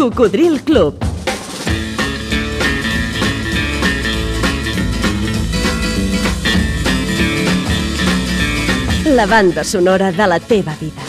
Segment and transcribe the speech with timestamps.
[0.00, 0.94] Cocodril Club.
[9.04, 11.02] La banda sonora de la teva vida.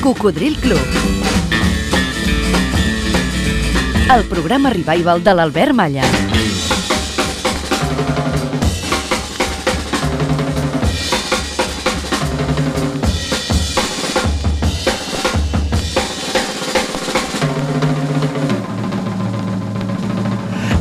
[0.00, 1.29] Cocodril Club.
[4.10, 6.02] El programa revival de l'Albert Malla.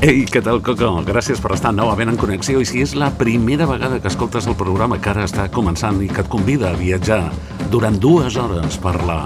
[0.01, 0.89] Ei, què tal, Coco?
[1.05, 4.57] Gràcies per estar novament en connexió i si és la primera vegada que escoltes el
[4.57, 7.21] programa que ara està començant i que et convida a viatjar
[7.69, 9.19] durant dues hores per la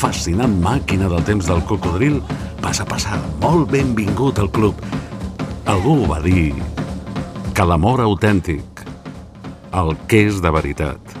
[0.00, 2.22] fascinant màquina del temps del cocodril,
[2.60, 4.78] passa, passa, molt benvingut al club.
[5.70, 6.52] Algú va dir
[7.56, 8.84] que l'amor autèntic,
[9.76, 11.14] el que és de veritat,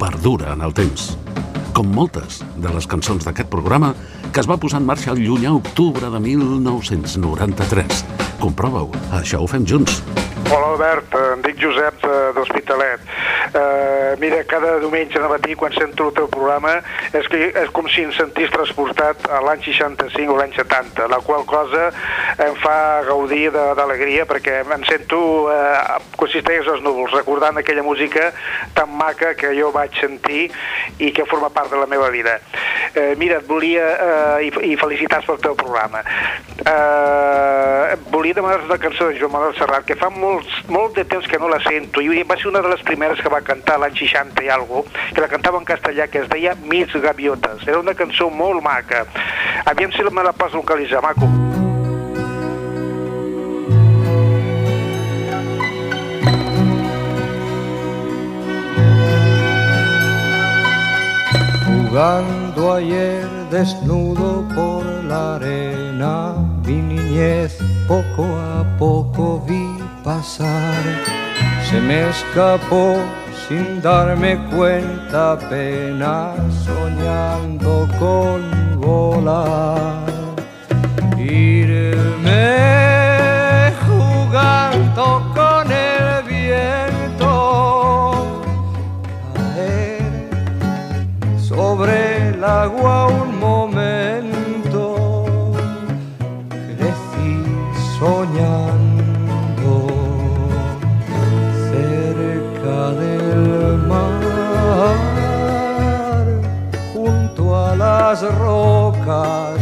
[0.00, 1.14] perdura en el temps.
[1.74, 3.94] Com moltes de les cançons d'aquest programa
[4.30, 8.04] que es va posar en marxa el llunyà octubre de 1993.
[8.42, 10.02] Comprova-ho, això ho fem junts.
[10.50, 13.06] Hola Albert, em dic Josep eh, d'Hospitalet.
[13.54, 16.72] Uh, mira, cada diumenge de matí quan sento el teu programa
[17.14, 21.20] és, que, és com si em sentís transportat a l'any 65 o l'any 70, la
[21.22, 21.84] qual cosa
[22.42, 28.32] em fa gaudir d'alegria perquè em sento uh, consisteix als núvols, recordant aquella música
[28.74, 30.48] tan maca que jo vaig sentir
[30.98, 32.40] i que forma part de la meva vida.
[32.90, 36.02] Uh, mira, et volia, uh, i, i felicitats pel teu programa,
[36.66, 41.30] uh, volia demanar una cançó de Joan Manuel Serrat que fa molts, molt de temps
[41.30, 43.96] que no la sento i va ser una de les primeres que va cantar l'any
[44.00, 47.66] 60 i algo, que la cantava en castellà que es deia Mis Gaviotes.
[47.68, 49.04] Era una cançó molt maca.
[49.64, 51.28] Aviam si me la pots localitzar, maco.
[61.94, 66.34] Jugando ayer desnudo por la arena,
[66.66, 67.56] mi niñez
[67.86, 69.64] poco a poco vi
[70.02, 70.82] pasar.
[71.70, 72.96] Se me escapó
[73.48, 80.04] sin darme cuenta apenas soñando con volar.
[81.18, 82.42] Irme
[83.86, 87.30] jugando con el viento,
[89.34, 90.28] caer
[91.38, 93.33] sobre el agua un
[108.14, 109.58] las rocas.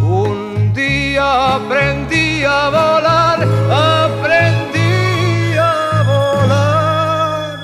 [0.00, 3.38] Un día aprendí a volar,
[3.98, 7.58] aprendí a volar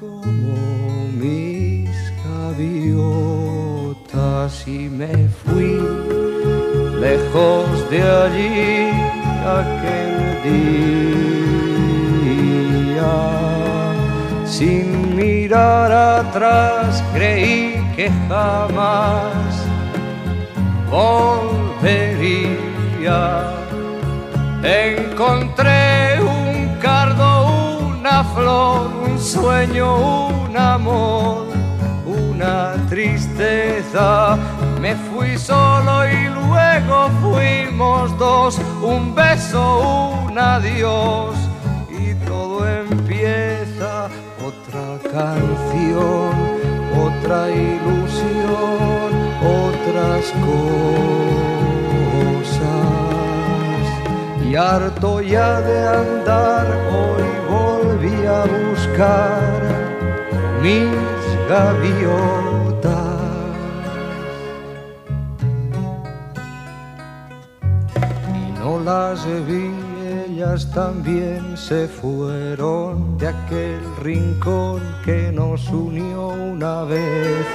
[0.00, 0.54] como
[1.22, 1.90] mis
[2.24, 3.06] gaviotas
[4.66, 5.72] y me fui
[6.98, 8.90] lejos de allí
[9.60, 10.12] aquel
[10.48, 10.74] día.
[14.46, 19.66] Sin mirar atrás creí que jamás
[20.90, 22.38] volvería.
[24.62, 31.46] Encontré un cardo, una flor, un sueño, un amor,
[32.04, 34.36] una tristeza.
[34.80, 41.34] Me fui solo y luego fuimos dos, un beso, un adiós.
[41.88, 44.10] Y todo empieza
[44.44, 46.35] otra canción,
[47.26, 49.10] otra ilusión,
[49.42, 50.86] otras cosas.
[54.48, 59.40] Y harto ya de andar, hoy volví a buscar
[60.62, 60.86] mis
[61.48, 62.94] gaviotas.
[68.34, 69.75] Y no las vi,
[70.72, 77.46] también se fueron de aquel rincón que nos unió una vez.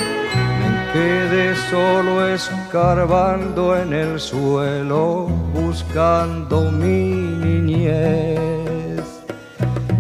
[0.60, 7.14] Me quedé solo escarbando en el suelo, buscando mi
[7.46, 9.02] niñez.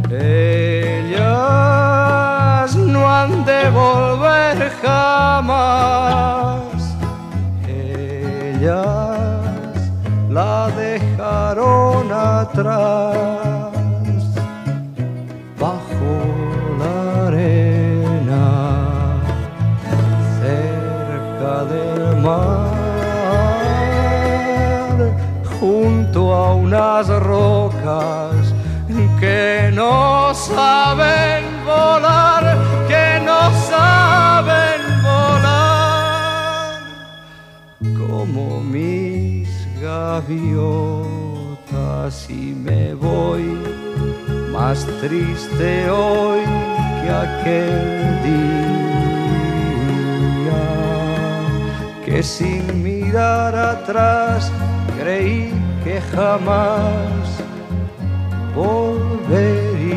[0.10, 1.16] Ellas
[2.76, 6.62] no han de volver jamás.
[7.68, 9.11] Ellas
[10.32, 13.68] la dejaron atrás
[15.60, 16.14] bajo
[16.80, 18.46] la arena
[20.40, 22.72] cerca del mar
[25.60, 28.54] junto a unas rocas
[29.20, 32.58] que no saben volar,
[32.88, 36.80] que no saben volar,
[38.00, 39.01] como mis
[39.92, 41.10] gaviotas
[42.30, 43.46] y me voy
[44.54, 46.42] más triste hoy
[47.02, 47.80] que aquel
[48.30, 48.62] día,
[52.06, 54.52] que sin mirar atrás
[54.98, 55.52] creí
[55.84, 57.24] que jamás
[58.56, 59.90] volvería.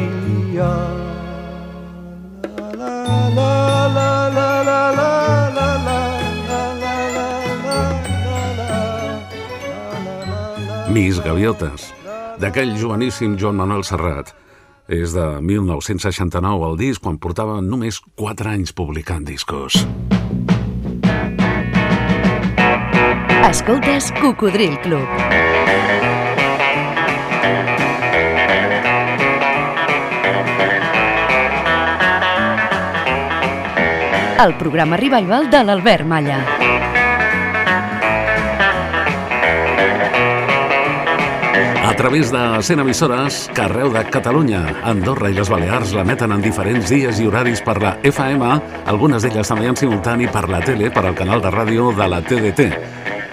[2.79, 3.64] La,
[10.95, 11.89] Mis gaviotes,
[12.39, 14.29] d'aquell joveníssim Joan Manuel Serrat.
[14.87, 19.81] És de 1969 el disc, quan portava només 4 anys publicant discos.
[23.49, 25.11] Escoltes Cocodril Club.
[34.47, 36.39] El programa revival de l'Albert Malla.
[42.05, 46.91] Través de 100 emissores que arreu de Catalunya, Andorra i les Balears l'emeten en diferents
[46.93, 48.51] dies i horaris per la FM,
[48.93, 52.19] algunes d'elles també en simultani per la tele, per al canal de ràdio de la
[52.21, 52.67] TDT.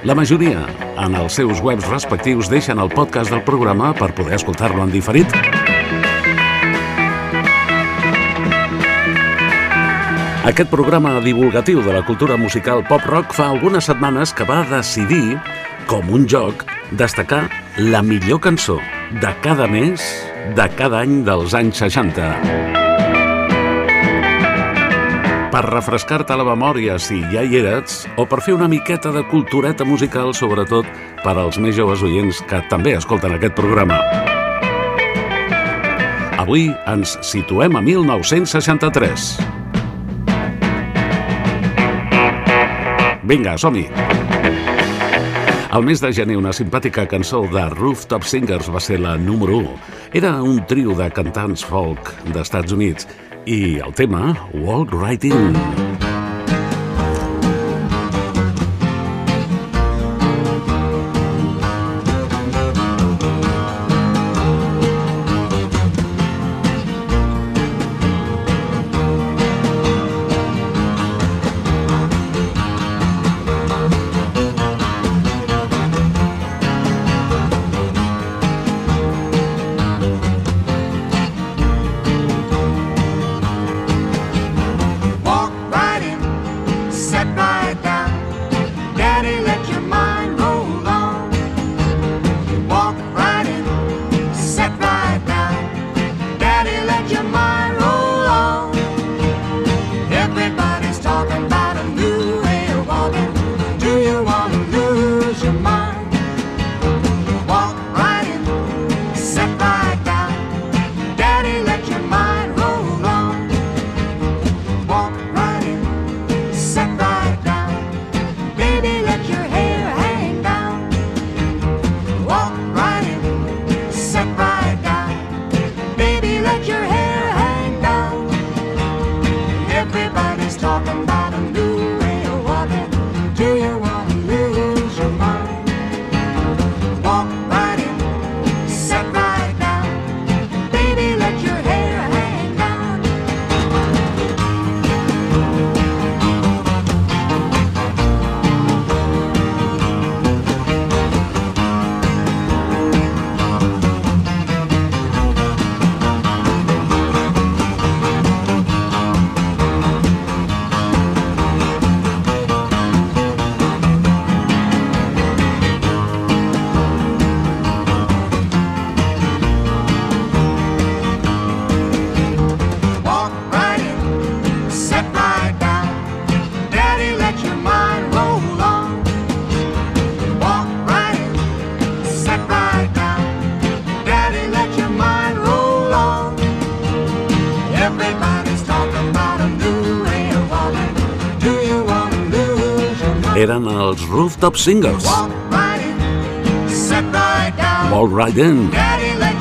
[0.08, 0.62] La majoria,
[0.96, 5.28] en els seus webs respectius, deixen el podcast del programa per poder escoltar-lo en diferit.
[10.48, 15.42] Aquest programa divulgatiu de la cultura musical pop-rock fa algunes setmanes que va decidir,
[15.92, 16.64] com un joc,
[16.96, 18.80] destacar la millor cançó
[19.22, 20.02] de cada mes
[20.56, 22.26] de cada any dels anys 60.
[25.52, 29.88] Per refrescar-te la memòria si ja hi eres, o per fer una miqueta de cultureta
[29.88, 30.88] musical, sobretot
[31.24, 34.00] per als més joves oients que també escolten aquest programa.
[36.42, 39.32] Avui ens situem a 1963.
[43.32, 44.31] Vinga, som-hi!
[45.72, 49.78] Al mes de gener, una simpàtica cançó de Rooftop Singers va ser la número 1.
[50.20, 53.08] Era un trio de cantants folk d'Estats Units
[53.48, 55.91] i el tema Walk Right In.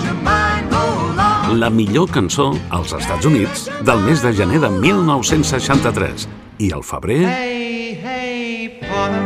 [0.01, 1.59] Your mind roll on.
[1.61, 6.25] La millor cançó als Estats Units del mes de gener de 1963.
[6.65, 7.19] I al febrer...
[7.29, 9.21] Hey, hey, Paula,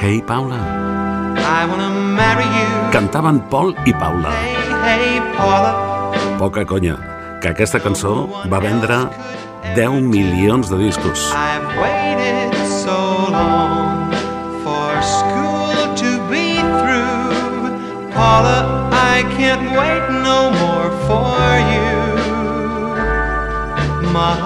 [0.00, 0.56] Hey, Paula,
[1.36, 2.70] I wanna marry you.
[2.92, 4.32] Cantaven Paul i Paula.
[4.40, 6.38] Hey, hey, Paula.
[6.38, 6.96] Poca conya,
[7.42, 9.02] que aquesta cançó va vendre
[9.76, 11.28] 10 milions de discos.
[11.32, 11.45] I've
[24.16, 24.45] My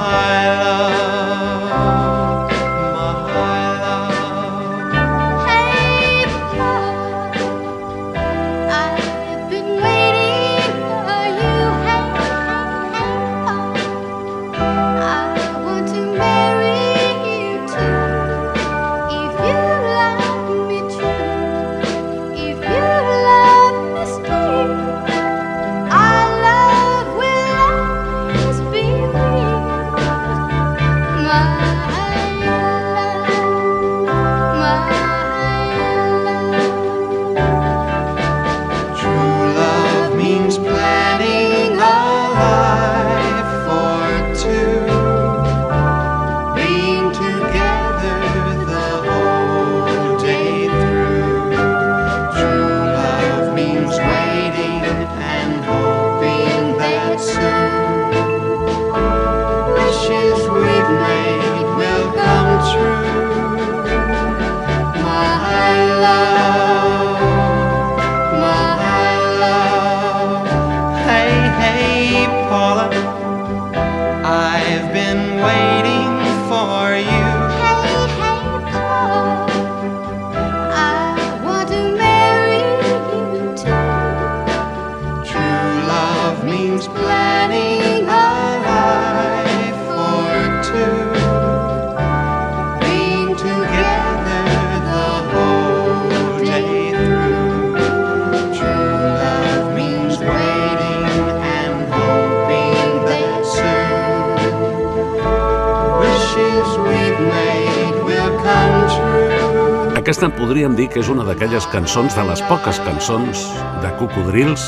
[110.11, 113.45] Aquesta podríem dir que és una d'aquelles cançons, de les poques cançons
[113.79, 114.65] de cocodrils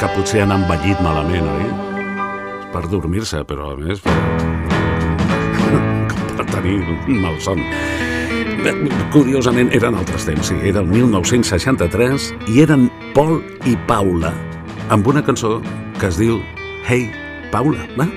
[0.00, 1.68] que potser han envellit malament, oi?
[2.72, 4.16] Per dormir-se, però a més per,
[6.40, 7.62] per tenir un malson.
[8.64, 8.74] Bé,
[9.14, 10.58] Curiosament, eren altres temps, sí.
[10.66, 13.38] Era el 1963 i eren Paul
[13.70, 14.34] i Paula
[14.90, 15.60] amb una cançó
[16.00, 16.42] que es diu
[16.82, 17.06] Hey,
[17.54, 17.86] Paula.
[17.94, 18.10] Va?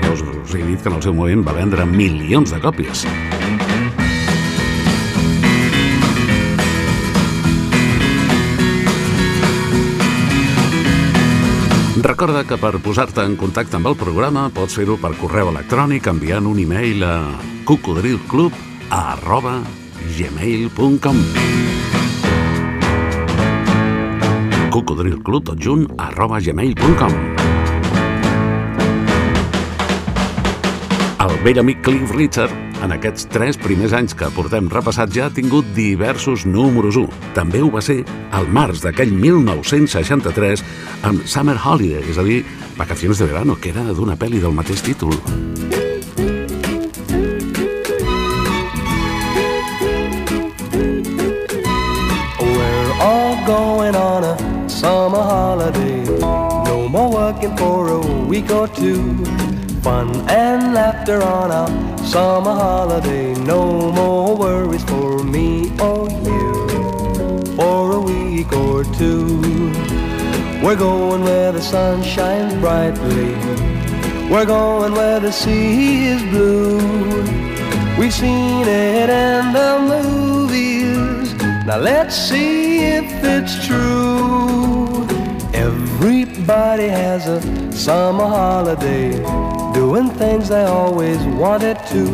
[0.00, 3.04] Ja us, us he dit que en el seu moment va vendre milions de còpies.
[12.04, 16.44] Recorda que per posar-te en contacte amb el programa pots fer-ho per correu electrònic enviant
[16.44, 17.14] un e-mail a
[17.64, 18.52] cocodrilclub
[18.92, 19.54] arroba
[20.18, 21.22] gmail.com
[24.76, 27.16] cocodrilclub tot junt arroba gmail.com
[31.24, 32.52] El vell amic Cliff Richard,
[32.84, 37.08] en aquests tres primers anys que portem repassat, ja ha tingut diversos números 1.
[37.36, 38.02] També ho va ser
[38.36, 40.64] al març d'aquell 1963
[41.08, 42.42] amb Summer Holiday, és a dir,
[42.76, 45.14] Vacaciones de Verano, que era d'una pel·li del mateix títol.
[52.40, 56.04] We're all going on a summer holiday.
[56.20, 59.24] No more working for a week or two.
[59.84, 63.34] Fun and laughter on our summer holiday.
[63.34, 69.40] No more worries for me or you for a week or two.
[70.62, 73.34] We're going where the sun shines brightly.
[74.30, 76.78] We're going where the sea is blue.
[77.98, 81.34] We've seen it in the movies.
[81.66, 85.06] Now let's see if it's true.
[85.52, 87.40] Everybody has a
[87.72, 89.22] summer holiday,
[89.74, 92.06] doing things they always wanted to.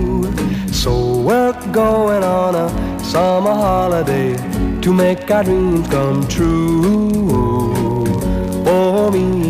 [0.72, 2.68] So we're going on a
[3.04, 4.34] summer holiday
[4.80, 8.06] to make our dreams come true.
[8.64, 9.49] For me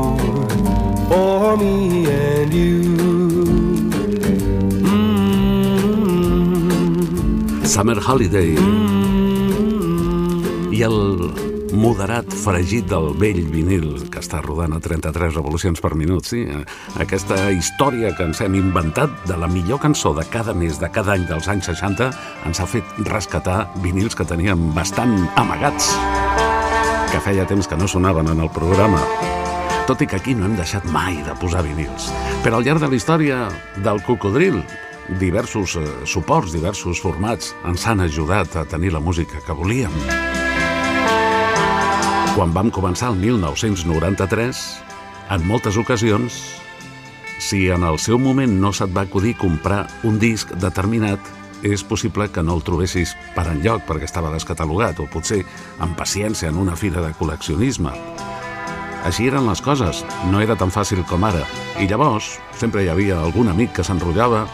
[1.11, 2.79] for me and you.
[4.87, 6.11] Mm.
[7.65, 8.55] Summer Holiday.
[10.71, 10.99] I el
[11.75, 16.45] moderat fregit del vell vinil que està rodant a 33 revolucions per minut, sí?
[17.03, 21.15] Aquesta història que ens hem inventat de la millor cançó de cada mes, de cada
[21.17, 22.11] any dels anys 60,
[22.47, 25.91] ens ha fet rescatar vinils que teníem bastant amagats,
[27.11, 29.30] que feia temps que no sonaven en el programa.
[29.91, 32.05] Tot i que aquí no hem deixat mai de posar vinils.
[32.45, 33.39] Però al llarg de la història
[33.83, 34.61] del cocodril,
[35.19, 39.91] diversos eh, suports, diversos formats ens han ajudat a tenir la música que volíem.
[42.37, 44.63] Quan vam començar el 1993,
[45.35, 46.39] en moltes ocasions,
[47.43, 51.19] si en el seu moment no se't va acudir comprar un disc determinat,
[51.67, 55.43] és possible que no el trobessis per enlloc perquè estava descatalogat o potser
[55.83, 57.91] amb paciència en una fira de col·leccionisme.
[59.07, 61.41] Així eren les coses, no era tan fàcil com ara.
[61.81, 64.45] I llavors sempre hi havia algun amic que s'enrotllava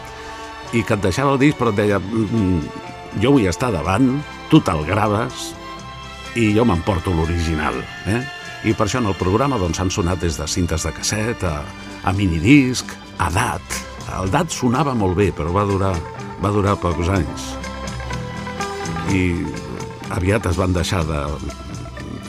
[0.72, 4.22] i que et deixava el disc però et deia "Mm, mm, jo vull estar davant,
[4.48, 5.52] tu te'l graves
[6.34, 7.74] i jo m'emporto l'original.
[8.06, 8.22] Eh?
[8.64, 11.62] I per això en el programa doncs, sonat des de cintes de casset a,
[12.04, 12.86] a minidisc,
[13.18, 13.62] a DAT.
[14.18, 15.94] El DAT sonava molt bé, però va durar,
[16.42, 17.54] va durar pocs anys.
[19.12, 19.44] I
[20.10, 21.22] aviat es van deixar de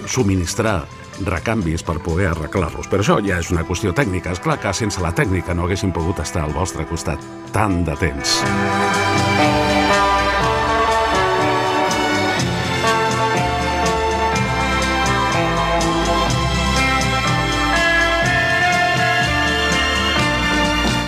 [0.07, 0.85] subministrar
[1.25, 2.87] recanvis per poder arreglar-los.
[2.91, 4.31] Però això ja és una qüestió tècnica.
[4.31, 7.23] És clar que sense la tècnica no haguessin pogut estar al vostre costat
[7.53, 8.39] tant de temps.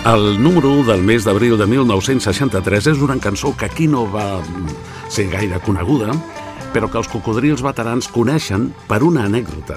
[0.02, 4.40] El número 1 del mes d'abril de 1963 és una cançó que aquí no va
[5.06, 6.10] ser gaire coneguda,
[6.72, 9.76] però que els cocodrils veterans coneixen per una anècdota.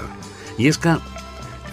[0.56, 0.96] I és que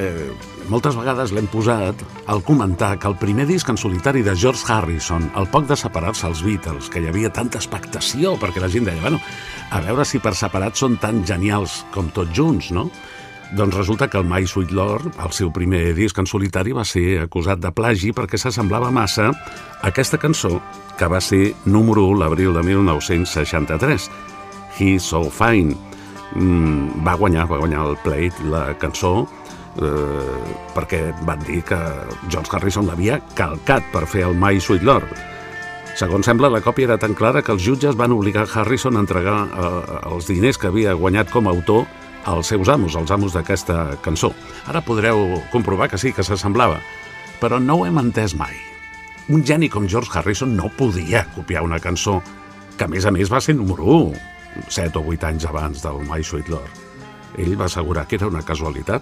[0.03, 0.31] eh,
[0.71, 5.29] moltes vegades l'hem posat al comentar que el primer disc en solitari de George Harrison,
[5.35, 9.01] al poc de separar-se els Beatles, que hi havia tanta expectació, perquè la gent deia,
[9.01, 9.19] bueno,
[9.71, 12.89] a veure si per separat són tan genials com tots junts, no?
[13.53, 17.21] Doncs resulta que el My Sweet Lord, el seu primer disc en solitari, va ser
[17.21, 20.57] acusat de plagi perquè s'assemblava massa a aquesta cançó
[20.97, 24.09] que va ser número 1 l'abril de 1963,
[24.77, 25.75] He's So Fine.
[26.33, 29.27] Mm, va guanyar, va guanyar el plate la cançó
[29.81, 30.39] eh,
[30.73, 31.77] perquè van dir que
[32.29, 35.13] George Harrison l'havia calcat per fer el My Sweet Lord.
[35.97, 39.43] Segons sembla, la còpia era tan clara que els jutges van obligar Harrison a entregar
[39.45, 41.85] eh, els diners que havia guanyat com a autor
[42.25, 44.31] als seus amos, als amos d'aquesta cançó.
[44.67, 46.79] Ara podreu comprovar que sí, que s'assemblava,
[47.41, 48.55] però no ho hem entès mai.
[49.29, 52.21] Un geni com George Harrison no podia copiar una cançó
[52.77, 54.32] que, a més a més, va ser número 1,
[54.67, 56.81] 7 o 8 anys abans del My Sweet Lord.
[57.37, 59.01] Ell va assegurar que era una casualitat,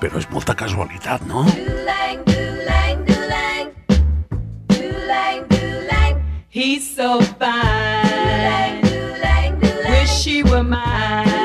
[0.00, 1.44] però és molta casualitat, no?
[1.50, 3.70] Doo-lang, doo-lang, doo-lang.
[4.70, 6.24] Doo-lang, doo-lang.
[6.48, 8.82] He's so fine.
[9.90, 11.41] Wish she were mine.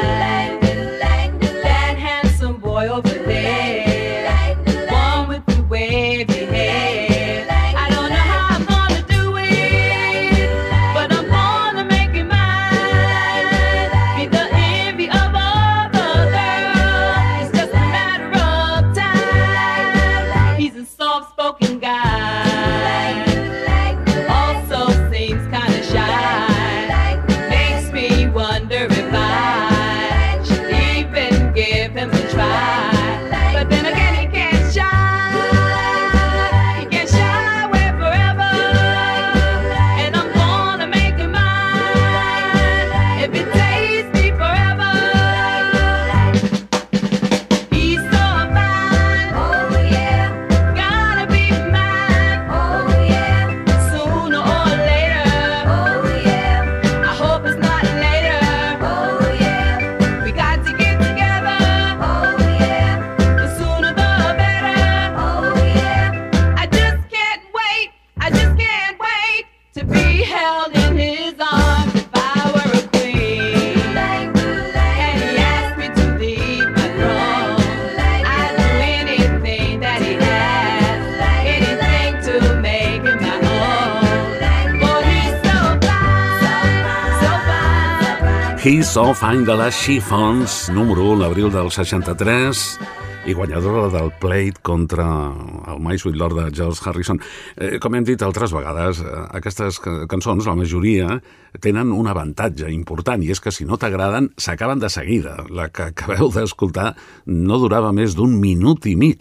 [88.98, 89.10] Fine.
[89.10, 92.80] He's So Fine de les Chiffons, número 1 l'abril del 63,
[93.28, 95.34] i guanyadora del Plate contra
[95.68, 97.20] el My Sweet Lord de George Harrison.
[97.56, 101.22] Eh, com hem dit altres vegades, eh, aquestes ca- cançons, la majoria,
[101.60, 105.46] tenen un avantatge important i és que si no t'agraden, s'acaben de seguida.
[105.50, 109.20] La que acabeu d'escoltar no durava més d'un minut i mig.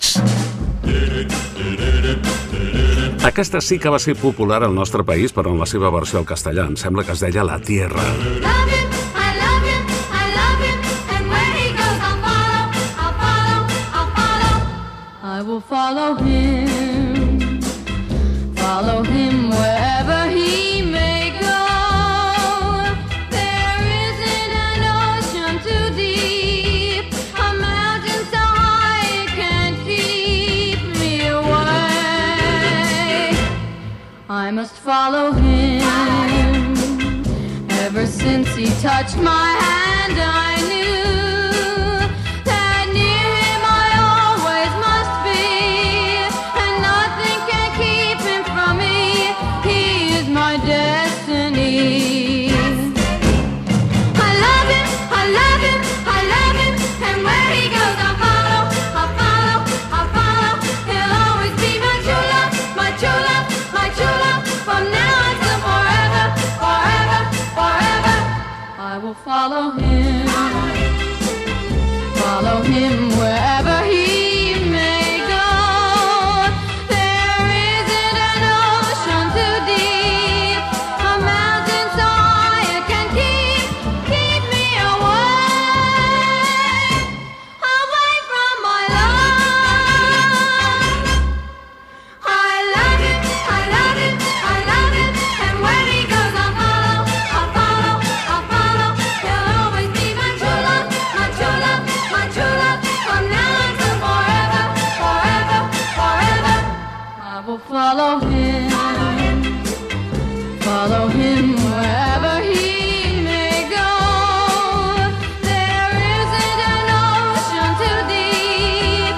[3.25, 6.25] Aquesta sí que va ser popular al nostre país, però en la seva versió al
[6.25, 6.67] castellà.
[6.67, 8.01] Em sembla que es deia La Tierra.
[8.41, 8.66] Love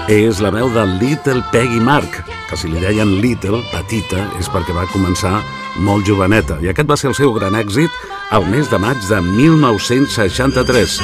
[0.08, 4.72] És la veu de Little Peggy Mark, que si li deien Little, petita, és perquè
[4.72, 5.42] va començar
[5.84, 6.56] molt joveneta.
[6.64, 7.92] I aquest va ser el seu gran èxit
[8.32, 10.96] al mes de maig de 1963.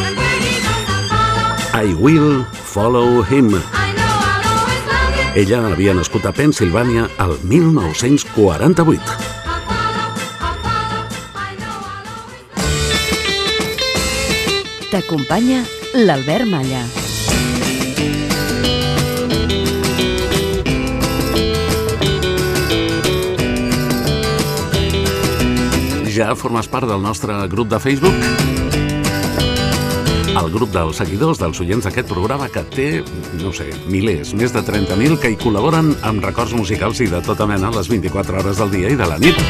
[1.76, 3.52] I Will Follow Him.
[5.36, 9.20] Ella havia nascut a Pensilvània el 1948.
[14.88, 15.60] T'acompanya
[15.92, 17.03] l'Albert Malla.
[26.14, 28.14] Ja formes part del nostre grup de Facebook?
[30.38, 32.86] El grup dels seguidors dels oients d'aquest programa que té,
[33.40, 37.48] no sé, milers, més de 30.000 que hi col·laboren amb records musicals i de tota
[37.50, 39.42] mena les 24 hores del dia i de la nit.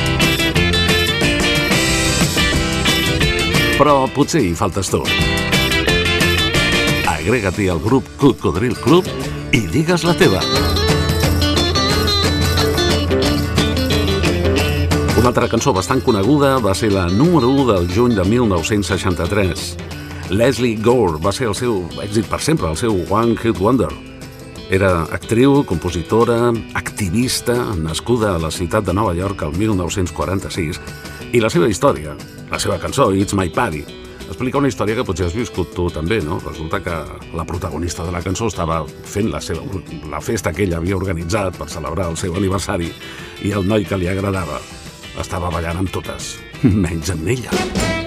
[3.76, 5.02] Però potser hi faltes tu.
[7.12, 9.12] Agrega-t'hi al grup Cocodril Club
[9.52, 10.40] i digues la teva.
[15.24, 19.62] Una altra cançó bastant coneguda va ser la número 1 del juny de 1963.
[20.36, 23.88] Leslie Gore va ser el seu èxit per sempre, el seu One Hit Wonder.
[24.68, 30.82] Era actriu, compositora, activista, nascuda a la ciutat de Nova York el 1946,
[31.32, 32.12] i la seva història,
[32.52, 33.80] la seva cançó, It's My Party,
[34.28, 36.36] explica una història que potser has viscut tu també, no?
[36.44, 37.00] Resulta que
[37.32, 39.64] la protagonista de la cançó estava fent la, seva,
[40.04, 42.92] la festa que ella havia organitzat per celebrar el seu aniversari
[43.40, 44.60] i el noi que li agradava
[45.20, 48.03] estava ballant amb totes, menys amb ella.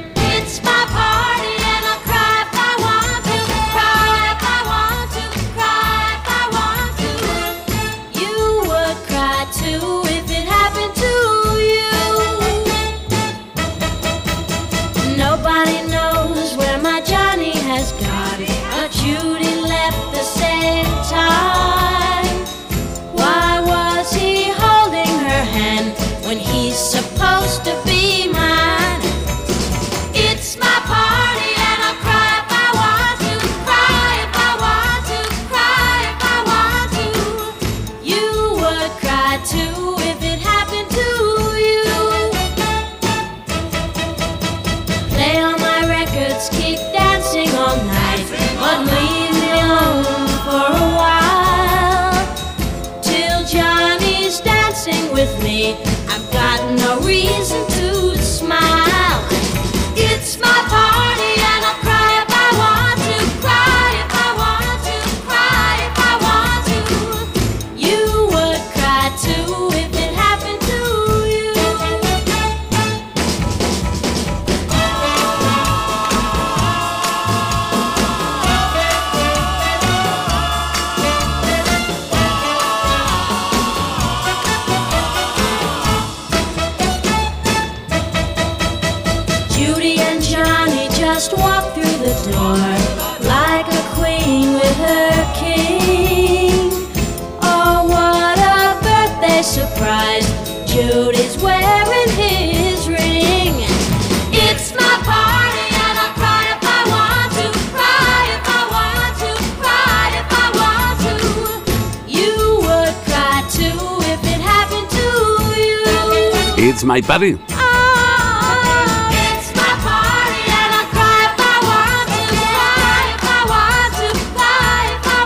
[116.67, 116.69] I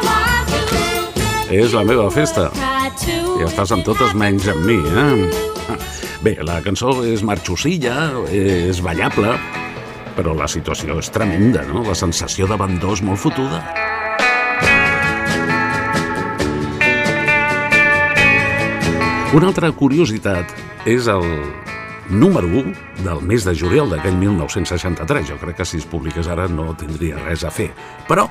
[0.06, 1.56] want to.
[1.58, 2.52] És la meva festa.
[3.42, 5.34] Ja estàs amb totes menys amb mi, eh?
[6.26, 9.34] Bé, la cançó és marxosilla, és ballable,
[10.14, 11.82] però la situació és tremenda, no?
[11.90, 13.66] La sensació d'abandó és molt fotuda.
[19.34, 21.22] Una altra curiositat és el
[22.10, 22.74] número 1
[23.06, 25.28] del mes de juliol d'aquell 1963.
[25.30, 27.70] Jo crec que si es publiqués ara no tindria res a fer.
[28.10, 28.28] Però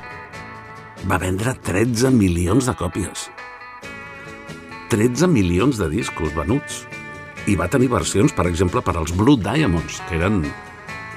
[1.07, 3.29] va vendre 13 milions de còpies.
[4.91, 6.85] 13 milions de discos venuts.
[7.49, 10.43] I va tenir versions, per exemple, per als Blue Diamonds, que eren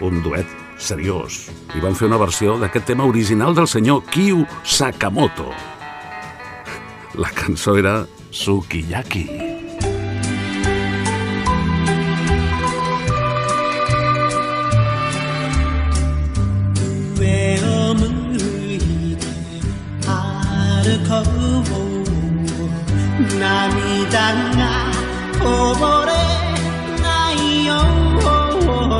[0.05, 1.47] un duet seriós.
[1.75, 5.49] I van fer una versió d'aquest tema original del senyor Kyu Sakamoto.
[7.17, 9.52] La cançó era Sukiyaki.「上
[24.13, 24.93] 涙が
[25.39, 26.11] こぼれ
[27.01, 27.73] ないよ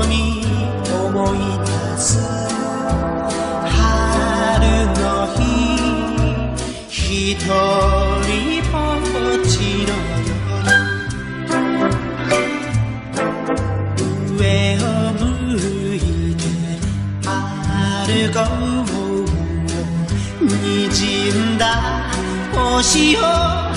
[0.02, 0.41] うに
[0.91, 2.17] 思い出す」
[3.69, 3.78] 「春
[4.88, 5.02] の
[5.36, 5.39] 日
[6.89, 7.45] 一人
[8.71, 9.54] ぼっち
[9.86, 9.91] の
[10.26, 10.34] 夜
[14.36, 14.41] 上
[14.80, 15.21] を向
[15.95, 15.97] い
[16.36, 16.41] て
[18.08, 18.38] 歩こ
[20.39, 20.49] う滲
[21.39, 21.63] んだ
[22.54, 23.72] 星を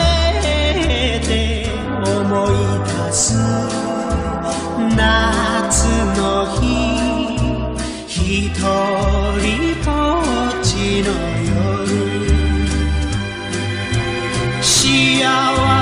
[0.00, 1.68] えて
[2.10, 2.52] 思い
[2.84, 3.36] 出す
[4.96, 5.86] 夏
[6.16, 6.20] の
[6.60, 6.64] 日
[8.06, 8.64] 一人
[9.84, 11.08] ぼっちの
[11.44, 11.58] 夜。
[14.62, 15.24] 幸
[15.72, 15.77] せ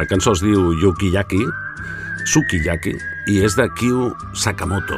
[0.00, 1.42] La cançó es diu Yukiyaki,
[2.32, 2.94] Sukiyaki,
[3.28, 4.96] i és de Kyu Sakamoto,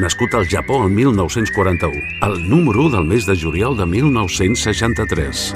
[0.00, 5.52] nascut al Japó el 1941, el número 1 del mes de juliol de 1963.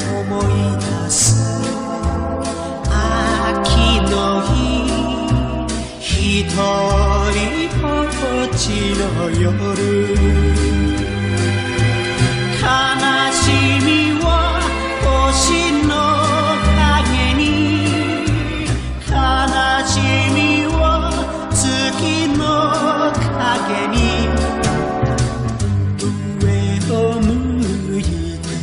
[9.52, 9.91] 思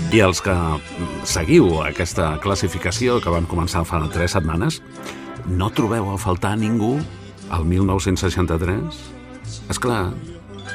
[0.10, 0.54] I els que
[1.30, 4.80] seguiu aquesta classificació que vam començar fa tres setmanes,
[5.46, 6.96] no trobeu a faltar ningú
[7.54, 8.98] al 1963?
[9.70, 10.08] És clar,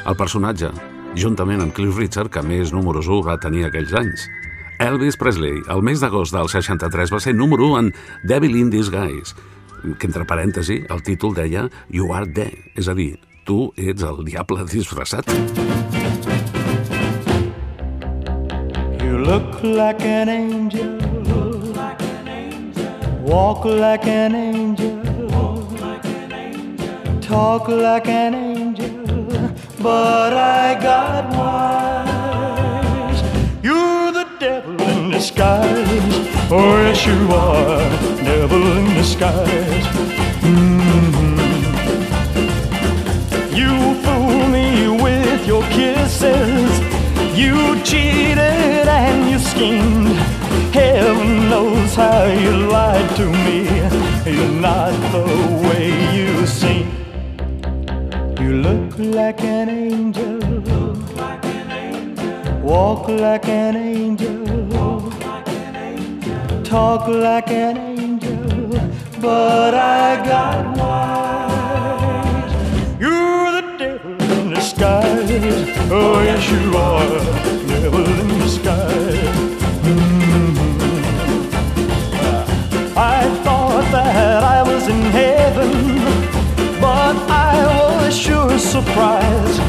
[0.07, 0.71] el personatge,
[1.19, 4.29] juntament amb Cliff Richard, que més números 1 va tenir aquells anys.
[4.79, 7.93] Elvis Presley, el mes d'agost del 63, va ser número 1 en
[8.31, 9.35] Devil in Disguise,
[9.99, 14.23] que entre parèntesi el títol deia You Are There, és a dir, tu ets el
[14.31, 15.27] diable disfressat.
[19.25, 20.99] Look like an angel.
[23.23, 25.01] Walk like an angel.
[27.23, 29.51] Talk like an angel.
[29.81, 33.23] But I got wise.
[33.63, 36.29] You're the devil in disguise.
[36.51, 37.81] Oh, yes, you are.
[38.29, 39.87] Devil in disguise.
[40.43, 41.39] Mhm.
[43.61, 43.73] You
[44.05, 44.69] fool me
[45.03, 46.74] with your kisses.
[47.35, 50.17] You cheated and you schemed.
[50.73, 53.67] Heaven knows how you lied to me.
[54.25, 55.27] You're not the
[55.67, 56.87] way you seem.
[58.41, 60.45] You look like an angel.
[62.75, 65.11] walk like an angel,
[66.65, 68.69] talk like an angel,
[69.21, 71.14] but I got wise.
[75.91, 77.09] Oh, yes, you are.
[77.69, 79.55] Devil in disguise.
[82.97, 85.73] I thought that I was in heaven,
[86.81, 87.67] but I
[88.05, 89.61] was sure surprised.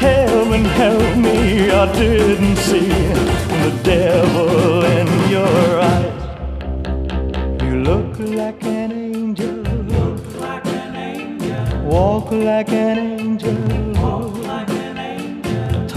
[0.00, 7.62] Heaven help me, I didn't see the devil in your eyes.
[7.62, 9.62] You look like an angel,
[11.84, 13.89] walk like an angel,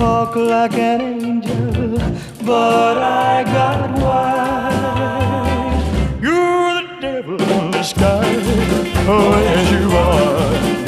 [0.04, 1.98] talk like an angel,
[2.46, 5.86] but I got wise.
[6.26, 8.48] You're the devil in disguise.
[9.08, 10.83] Oh, yes, you are.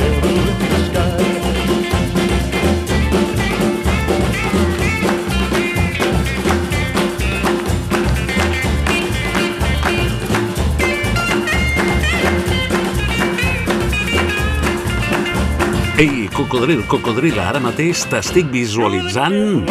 [15.97, 19.63] Ei, cocodril, cocodril, ara mateix t'estic visualitzant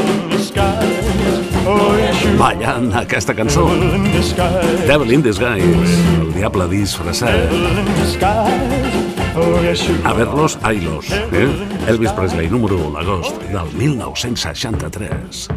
[2.39, 3.67] ballant aquesta cançó.
[4.89, 7.53] Devil in Disguise, el diable disfressat.
[10.05, 11.13] A verlos, ailos.
[11.13, 11.45] Eh?
[11.93, 15.49] Elvis Presley, número 1, l'agost del 1963.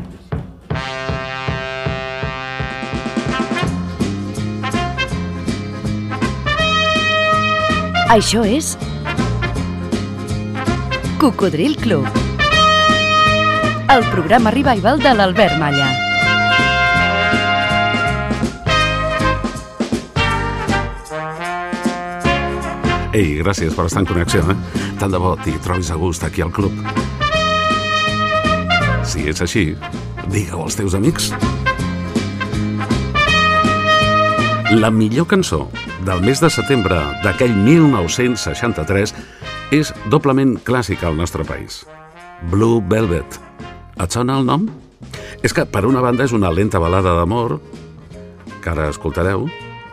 [8.07, 8.75] Això és
[11.19, 12.05] Cocodril Club.
[13.89, 15.87] El programa revival de l'Albert Malla.
[23.17, 24.57] Ei, gràcies per estar en connexió, eh?
[25.01, 26.77] Tant de bo t'hi trobis a gust aquí al club.
[29.01, 29.71] Si és així,
[30.29, 31.31] digue-ho als teus amics.
[34.77, 35.65] La millor cançó
[36.05, 39.17] del mes de setembre d'aquell 1963
[39.71, 41.81] és doblement clàssica al nostre país.
[42.51, 43.39] Blue Velvet.
[43.99, 44.67] Et sona el nom?
[45.43, 47.57] És que, per una banda, és una lenta balada d'amor,
[48.63, 49.47] que ara escoltareu,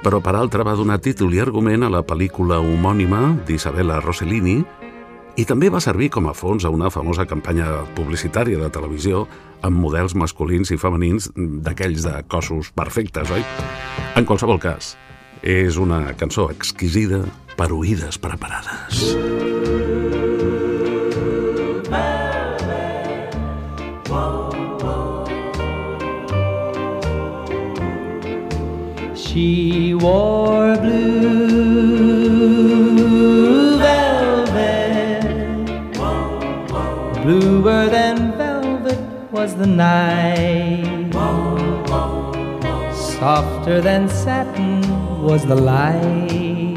[0.04, 4.60] però per altra va donar títol i argument a la pel·lícula homònima d'Isabella Rossellini
[5.34, 9.24] i també va servir com a fons a una famosa campanya publicitària de televisió
[9.66, 13.42] amb models masculins i femenins d'aquells de cossos perfectes, oi?
[14.14, 14.94] En qualsevol cas,
[15.44, 17.18] és una cançó exquisida
[17.54, 19.12] per oïdes preparades.
[29.14, 30.78] She wore
[37.20, 38.98] blue bluer than velvet
[39.30, 41.12] was the night,
[42.94, 44.93] softer than satin
[45.24, 46.76] was the light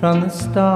[0.00, 0.72] from the stars.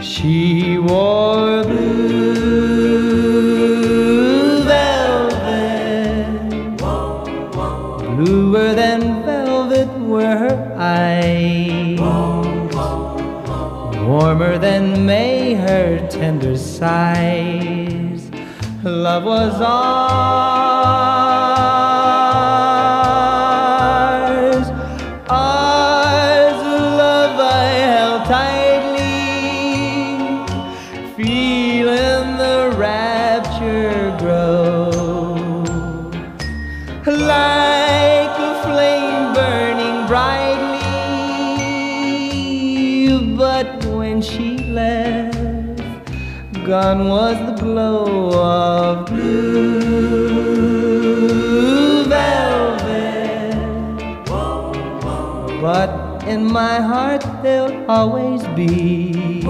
[0.00, 2.22] She wore blue
[4.62, 5.48] velvet,
[8.16, 11.98] bluer than velvet were her eyes,
[14.06, 18.30] warmer than May her tender sighs.
[18.84, 21.25] Love was ours,
[47.16, 48.04] was the glow
[48.34, 50.34] of blue
[52.04, 53.56] velvet.
[55.62, 55.90] But
[56.32, 59.40] in my heart there'll always be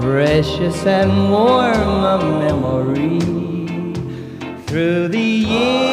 [0.00, 3.20] precious and warm a memory
[4.66, 5.87] through the years,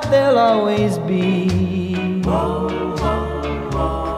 [0.00, 1.48] heart there'll always be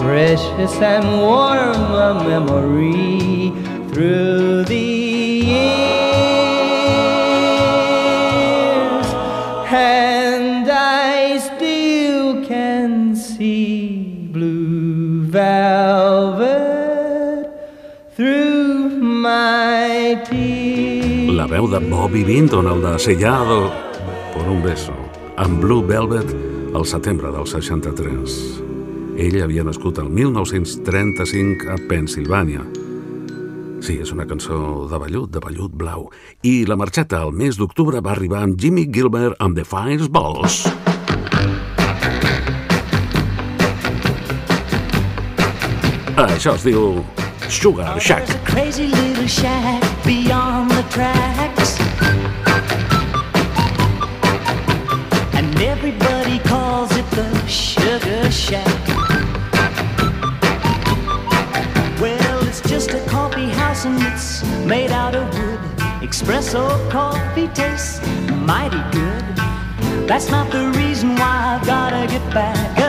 [0.01, 3.53] precious and warm a memory
[3.93, 5.87] through the years.
[9.71, 16.53] And I still can see blue velvet
[18.17, 21.31] through my tears.
[21.31, 23.73] La veu de Bobby Vinton, el de Sellado
[24.35, 24.92] por un beso,
[25.43, 26.29] amb Blue Velvet
[26.75, 28.35] al setembre del 63.
[29.19, 32.63] Ell havia nascut el 1935 a Pensilvània.
[33.83, 36.07] Sí, és una cançó de vellut, de vellut blau.
[36.47, 40.63] I la marxeta al mes d'octubre va arribar amb Jimmy Gilbert amb The Fireballs.
[46.23, 47.03] Això es diu
[47.51, 48.31] Sugar Shack.
[48.31, 51.42] A crazy little shack beyond the tracks.
[58.43, 58.89] Shack.
[62.01, 65.61] Well, it's just a coffee house and it's made out of wood.
[66.03, 68.01] Espresso coffee tastes
[68.45, 69.23] mighty good.
[70.09, 72.82] That's not the reason why I've gotta get back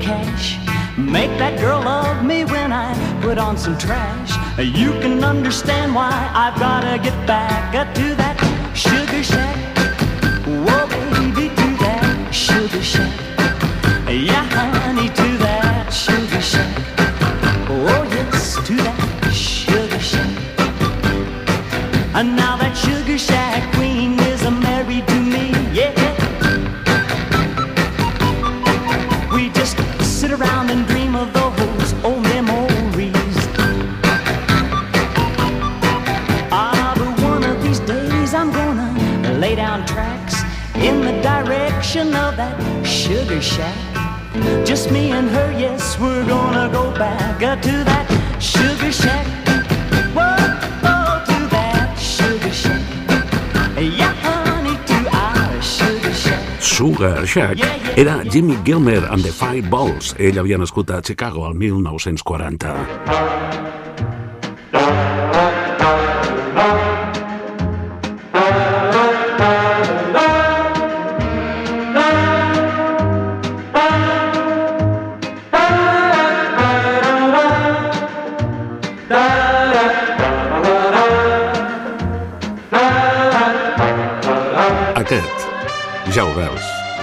[0.00, 0.58] cash,
[0.96, 4.32] make that girl love me when I put on some trash.
[4.58, 8.36] You can understand why I've gotta get back uh, to that
[8.74, 9.56] sugar shack.
[10.46, 13.12] Whoa, baby, to that sugar shack.
[14.08, 16.72] Yeah, honey, to that sugar shack.
[17.68, 20.30] Oh, yes, to that sugar shack.
[22.14, 22.51] And now
[43.32, 43.74] sugar shack.
[44.66, 48.06] Just me and her, yes, we're gonna go back uh, to that
[48.40, 49.26] sugar shack.
[50.12, 50.36] Whoa,
[51.24, 52.82] to that sugar shack.
[53.78, 56.60] Yeah, honey, to our sugar shack.
[56.60, 57.58] Sugar Shack
[57.96, 60.14] era Jimmy Gilmer and the Fireballs.
[60.18, 63.71] Ell havia nascut a Chicago el 1940.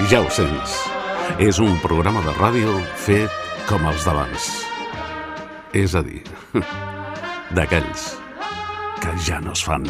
[0.10, 0.72] Ja ho sents,
[1.38, 3.30] és un programa de ràdio fet
[3.70, 4.48] com els d'abans.
[5.78, 6.24] És a dir,
[7.58, 8.08] d'aquells
[9.04, 9.86] que ja no es fan.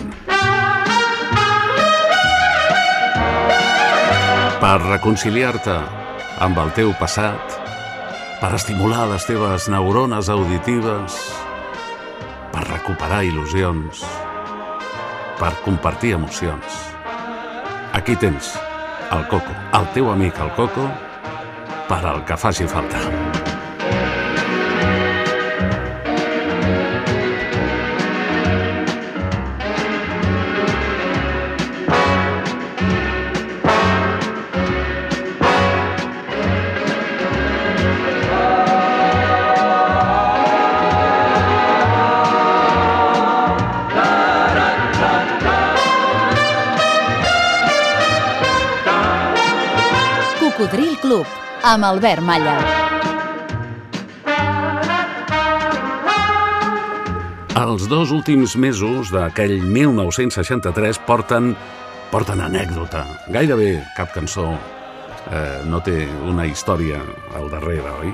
[4.59, 5.79] Per reconciliar-te
[6.43, 7.55] amb el teu passat,
[8.43, 11.19] per estimular les teves neurones auditives,
[12.51, 14.03] per recuperar il·lusions,
[15.39, 16.81] per compartir emocions.
[17.95, 18.57] Aquí tens
[19.11, 20.89] el Coco, el teu amic el Coco,
[21.89, 23.18] per al que faci falta.
[51.79, 52.57] Amb Albert Malla.
[57.55, 61.53] Els dos últims mesos d'aquell 1963 porten,
[62.11, 63.05] porten anècdota.
[63.31, 66.99] Gairebé cap cançó eh, no té una història
[67.39, 68.13] al darrere, oi?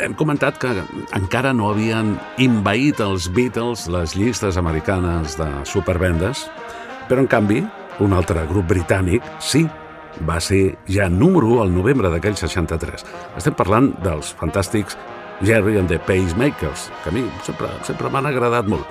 [0.00, 0.72] Hem comentat que
[1.16, 6.46] encara no havien invaït els Beatles les llistes americanes de supervendes,
[7.10, 7.64] però en canvi,
[8.00, 9.66] un altre grup britànic, sí,
[10.24, 13.04] va ser ja número 1 al novembre d'aquell 63.
[13.36, 14.96] Estem parlant dels fantàstics
[15.42, 18.86] Jerry and the Pacemakers, que a mi sempre, sempre m'han agradat molt.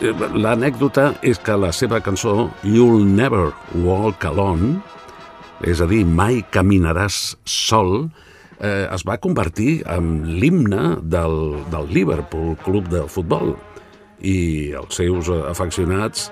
[0.00, 3.50] Eh, L'anècdota és que la seva cançó You'll Never
[3.84, 4.78] Walk Alone,
[5.62, 8.08] és a dir, Mai caminaràs sol,
[8.58, 11.36] eh, es va convertir en l'himne del,
[11.70, 13.54] del Liverpool Club de Futbol
[14.22, 16.30] i els seus afeccionats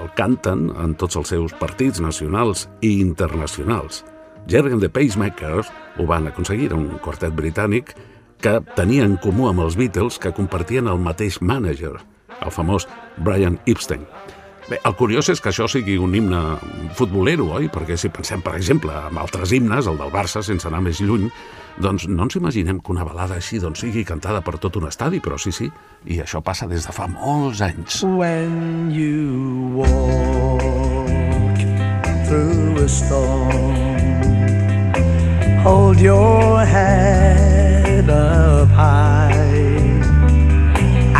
[0.00, 4.04] el canten en tots els seus partits nacionals i internacionals.
[4.48, 7.94] Jerry and the Pacemakers ho van aconseguir, un quartet britànic
[8.40, 11.98] que tenia en comú amb els Beatles que compartien el mateix mànager,
[12.40, 12.88] el famós
[13.20, 14.06] Brian Epstein.
[14.70, 16.40] Bé, el curiós és que això sigui un himne
[16.96, 17.68] futbolero, oi?
[17.72, 21.26] Perquè si pensem, per exemple, en altres himnes, el del Barça, sense anar més lluny,
[21.78, 25.20] doncs no ens imaginem que una balada així doncs, sigui cantada per tot un estadi,
[25.20, 25.70] però sí, sí,
[26.06, 28.02] i això passa des de fa molts anys.
[28.02, 31.58] When you walk
[32.26, 34.20] through a storm,
[35.62, 39.70] hold your head up high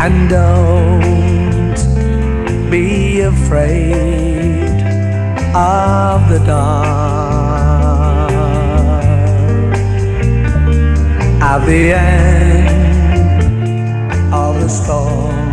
[0.01, 1.79] and don't
[2.71, 4.81] be afraid
[5.53, 7.20] of the dark.
[11.53, 12.69] At the end
[14.33, 15.51] of the storm,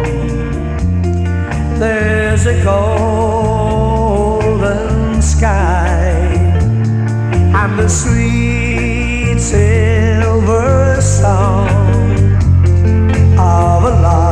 [1.80, 3.60] there's a golden
[5.20, 5.98] sky
[7.60, 11.68] and the sweet silver song
[13.36, 14.27] of a lark.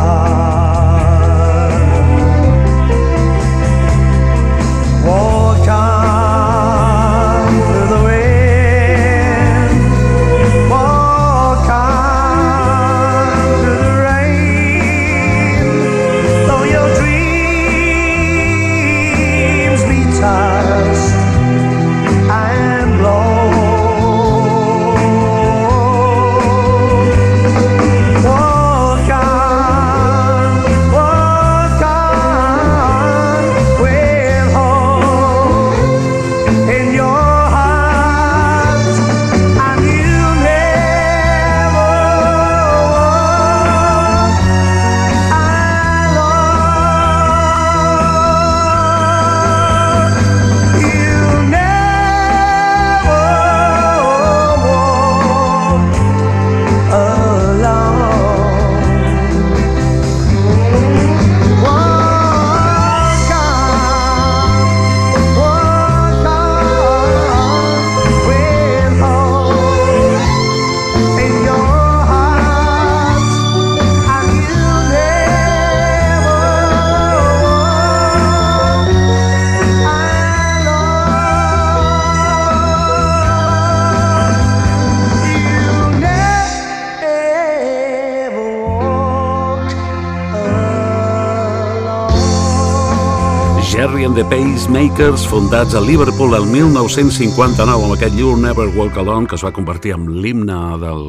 [94.16, 99.44] The Pacemakers, fundats a Liverpool el 1959 amb aquest You Never Walk Alone, que es
[99.44, 101.02] va convertir en l'himne del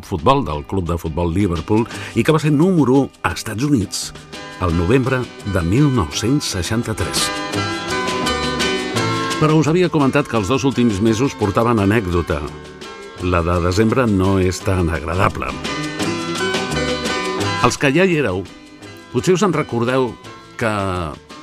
[0.00, 1.84] futbol, del club de futbol Liverpool,
[2.16, 3.98] i que va ser número 1 als Estats Units
[4.64, 5.18] el novembre
[5.52, 7.26] de 1963.
[9.42, 12.40] Però us havia comentat que els dos últims mesos portaven anècdota.
[13.20, 15.52] La de desembre no és tan agradable.
[17.68, 18.40] Els que ja hi éreu,
[19.12, 20.14] potser us en recordeu
[20.56, 20.72] que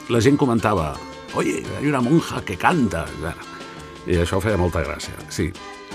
[0.09, 0.93] la gent comentava
[1.35, 3.07] Oye, hay una monja que canta.
[4.05, 5.47] I això feia molta gràcia, sí.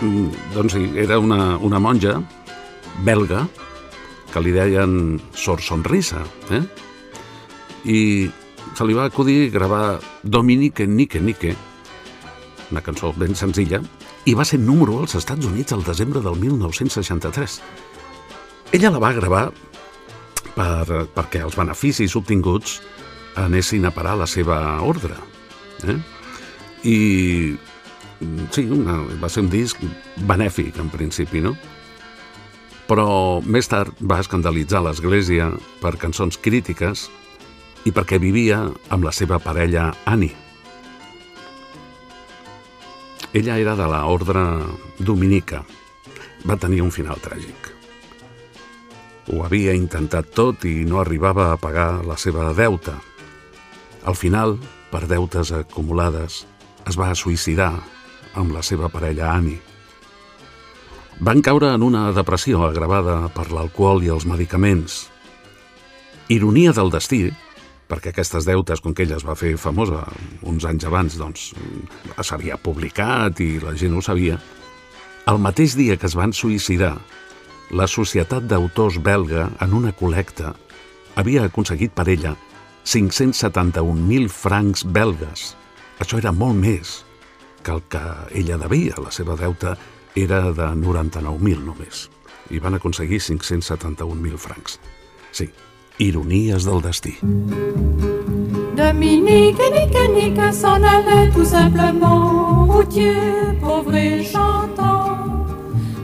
[0.02, 2.16] Mm, doncs sí, era una, una monja
[3.06, 3.44] belga
[4.32, 6.62] que li deien Sor Sonrisa, eh?
[7.86, 8.00] I
[8.74, 11.54] se li va acudir gravar Dominique Nike Nike,
[12.72, 13.80] una cançó ben senzilla,
[14.26, 17.60] i va ser número 1 als Estats Units el desembre del 1963.
[18.72, 19.48] Ella la va gravar
[20.56, 22.80] per, perquè els beneficis obtinguts
[23.44, 25.16] anessin a parar la seva ordre.
[25.86, 25.98] Eh?
[26.88, 26.98] I
[28.50, 29.82] sí, una, va ser un disc
[30.28, 31.54] benèfic en principi, no?
[32.88, 35.50] Però més tard va escandalitzar l'Església
[35.82, 37.08] per cançons crítiques
[37.84, 40.34] i perquè vivia amb la seva parella Annie.
[43.36, 44.40] Ella era de la ordre
[44.98, 45.60] dominica.
[46.48, 47.74] Va tenir un final tràgic.
[49.28, 52.96] Ho havia intentat tot i no arribava a pagar la seva deuta.
[54.08, 54.54] Al final,
[54.88, 56.46] per deutes acumulades,
[56.88, 57.74] es va suïcidar
[58.40, 59.60] amb la seva parella Annie.
[61.20, 65.02] Van caure en una depressió agravada per l'alcohol i els medicaments.
[66.32, 67.20] Ironia del destí,
[67.90, 70.06] perquè aquestes deutes, com que ella es va fer famosa
[70.40, 71.52] uns anys abans, doncs
[72.24, 74.40] s'havia publicat i la gent ho sabia,
[75.28, 76.94] el mateix dia que es van suïcidar,
[77.76, 80.56] la Societat d'Autors belga, en una col·lecta,
[81.20, 82.38] havia aconseguit per ella
[82.88, 85.52] 571.000 francs belgues.
[86.00, 87.02] Això era molt més
[87.60, 88.00] que el que
[88.40, 88.96] ella devia.
[89.04, 89.74] La seva deuta
[90.16, 92.06] era de 99.000 només.
[92.48, 94.78] I van aconseguir 571.000 francs.
[95.36, 95.50] Sí,
[96.00, 97.18] ironies del destí.
[98.78, 105.18] Dominique, Nique, Nique s'en allait tout simplement, routier, pauvre et chantant.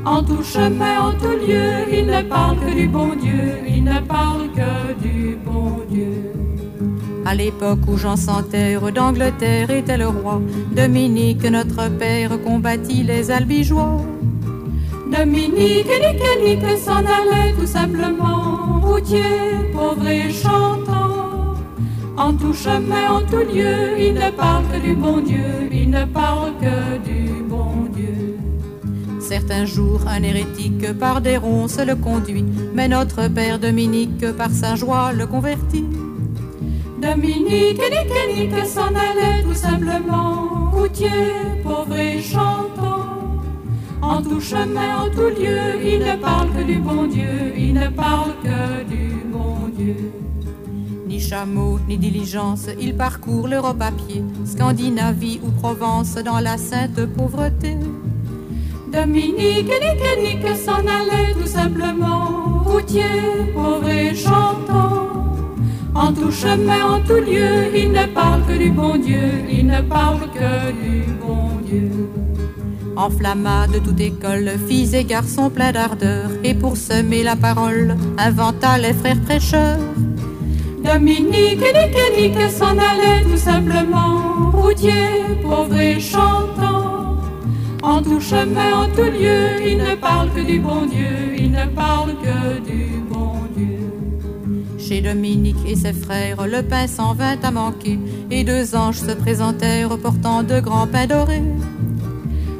[0.04, 4.00] En tout chemin, en tout lieu, il ne parle que du bon Dieu, il ne
[4.00, 6.13] parle que du bon Dieu.
[7.34, 13.28] À l'époque où Jean sans terre d'Angleterre était le roi, Dominique, notre père, combattit les
[13.28, 14.00] albigeois.
[15.10, 19.24] Dominique, nique, nique, s'en allait tout simplement, routier,
[19.72, 21.54] pauvre et chantant.
[22.16, 26.04] En tout chemin, en tout lieu, il ne parle que du bon Dieu, il ne
[26.04, 28.38] parle que du bon Dieu.
[29.18, 34.76] Certains jours, un hérétique par des ronces le conduit, mais notre père Dominique par sa
[34.76, 35.84] joie le convertit.
[37.04, 41.10] Dominique, nique, nique, s'en allait tout simplement, routier,
[41.62, 43.42] pauvre et chantant.
[44.00, 47.88] En tout chemin, en tout lieu, il ne parle que du bon Dieu, il ne
[47.88, 50.12] parle que du bon Dieu.
[51.06, 57.04] Ni chameau, ni diligence, il parcourt l'Europe à pied, Scandinavie ou Provence dans la sainte
[57.18, 57.76] pauvreté.
[58.90, 65.23] Dominique, nique, nique, s'en allait tout simplement, routier, pauvre et chantant.
[65.94, 69.80] En tout chemin, en tout lieu, il ne parle que du bon Dieu, il ne
[69.80, 71.90] parle que du bon Dieu.
[72.96, 78.76] Enflamma de toute école, filles et garçons pleins d'ardeur, et pour semer la parole, inventa
[78.78, 79.78] les frères prêcheurs.
[80.84, 87.18] Dominique, nique, nique, s'en allait tout simplement, routier, pauvre et chantant.
[87.82, 91.66] En tout chemin, en tout lieu, il ne parle que du bon Dieu, il ne
[91.66, 93.03] parle que du.
[94.86, 97.98] Chez Dominique et ses frères, le pain s'en vint à manquer,
[98.30, 101.42] et deux anges se présentèrent portant de grands pains dorés.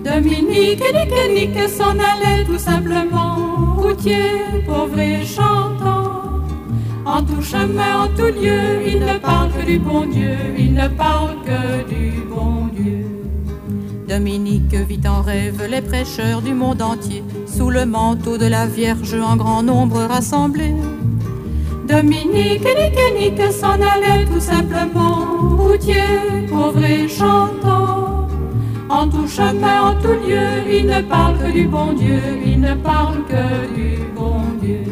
[0.02, 6.22] Dominique, nique, nique, s'en allait tout simplement, routier, pauvre et chantant.
[7.04, 10.88] En tout chemin, en tout lieu, il ne parle que du bon Dieu, il ne
[10.88, 13.04] parle que du bon Dieu.
[14.08, 19.14] Dominique vit en rêve les prêcheurs du monde entier, sous le manteau de la Vierge
[19.14, 20.74] en grand nombre rassemblés.
[21.86, 28.26] Dominique, nique, nique, s'en allait tout simplement, routier, pauvre et chantant.
[28.88, 32.74] En tout chemin, en tout lieu, il ne parle que du bon Dieu, il ne
[32.74, 34.84] parle que du bon Dieu.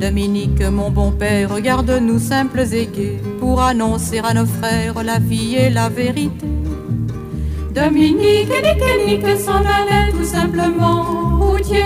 [0.00, 5.56] Dominique, mon bon père, regarde-nous simples et gais, pour annoncer à nos frères la vie
[5.56, 6.46] et la vérité.
[7.74, 11.82] Dominique, nique, nique, s'en allait tout simplement, routier,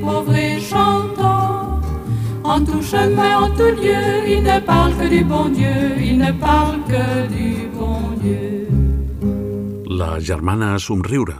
[0.00, 1.17] pauvre et chantant.
[2.58, 6.32] En tout chemin, en tout lieu, il ne parle que du bon Dieu, il ne
[6.32, 8.66] parle que du bon Dieu.
[9.86, 11.36] La germana somriure,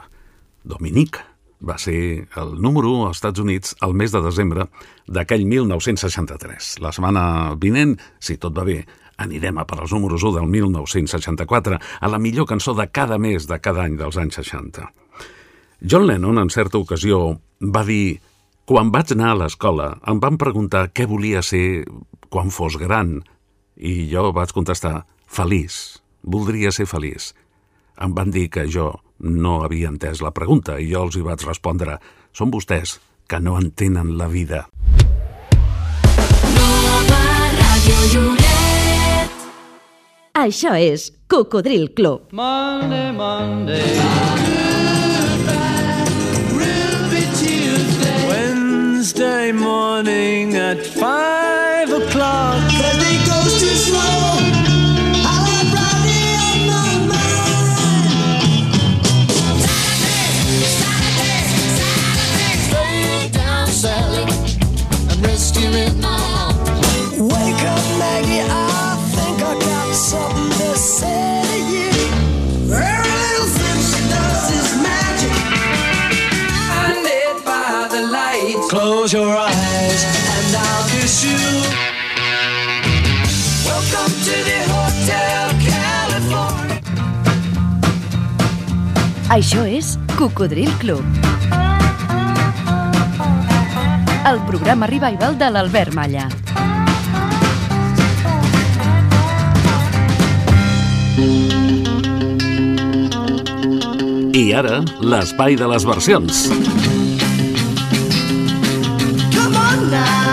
[0.65, 1.19] Dominique,
[1.61, 4.69] va ser el número 1 als Estats Units el mes de desembre
[5.09, 6.79] d'aquell 1963.
[6.87, 8.85] La setmana vinent, si tot va bé,
[9.19, 13.51] anirem a per als números 1 del 1964, a la millor cançó de cada mes
[13.51, 14.87] de cada any dels anys 60.
[15.83, 18.21] John Lennon, en certa ocasió, va dir
[18.69, 21.89] quan vaig anar a l'escola em van preguntar què volia ser
[22.29, 23.15] quan fos gran
[23.81, 27.33] i jo vaig contestar feliç, voldria ser feliç.
[27.97, 28.91] Em van dir que jo
[29.25, 31.97] no havia entès la pregunta i jo els hi vaig respondre
[32.37, 32.99] són vostès
[33.29, 34.67] que no entenen la vida.
[40.39, 42.29] Això és Cocodril Club.
[42.37, 43.97] Monday, Monday.
[49.09, 51.48] Wednesday morning at five
[89.29, 91.05] Això és Cocodril Club.
[94.25, 96.25] El programa revival de l'Albert Malla.
[104.33, 106.49] I ara, l'espai de les versions.
[109.37, 110.28] Come on now.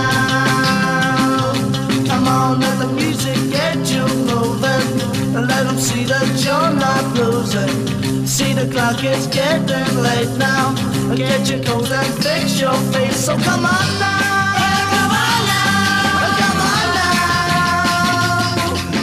[8.35, 10.75] See the clock is getting late now.
[11.15, 13.15] Get your coat and fix your face.
[13.15, 14.59] So come on now.
[14.91, 16.35] Come on now.
[16.41, 17.95] Come on now.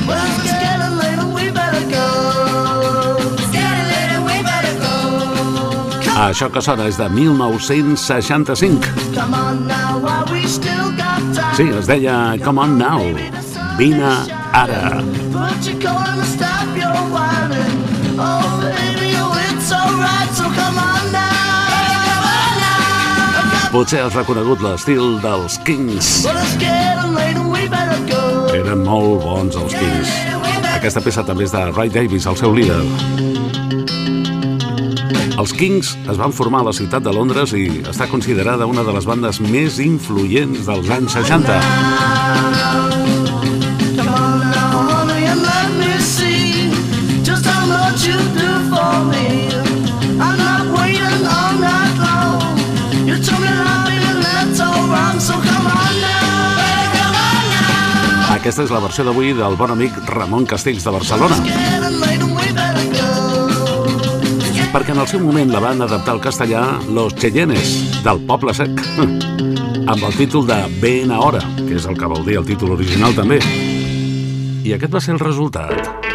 [0.07, 2.07] Well, it's getting late and we better go.
[3.41, 4.95] It's getting late and we better go.
[6.29, 8.85] Això que sona és de 1965.
[9.17, 11.57] Come on now, while we still got time.
[11.57, 13.01] Sí, es deia Come on now,
[13.79, 14.13] vine
[14.53, 15.01] ara.
[15.33, 17.81] Put your coat and stop your whining.
[18.21, 18.52] Oh,
[23.73, 26.27] Potser has reconegut l'estil dels Kings.
[28.53, 30.11] Eren molt bons els Kings.
[30.75, 32.83] Aquesta peça també és de Ray Davis, el seu líder.
[35.41, 38.93] Els Kings es van formar a la ciutat de Londres i està considerada una de
[38.93, 42.22] les bandes més influents dels anys 60.
[58.43, 61.37] Aquesta és la versió d'avui del bon amic Ramon Castells de Barcelona.
[64.73, 68.83] Perquè en el seu moment la van adaptar al castellà Los Cheyennes, del Poble Sec,
[69.95, 73.15] amb el títol de Ben hora, que és el que vol dir el títol original
[73.15, 73.39] també.
[74.67, 76.12] I aquest va ser el resultat.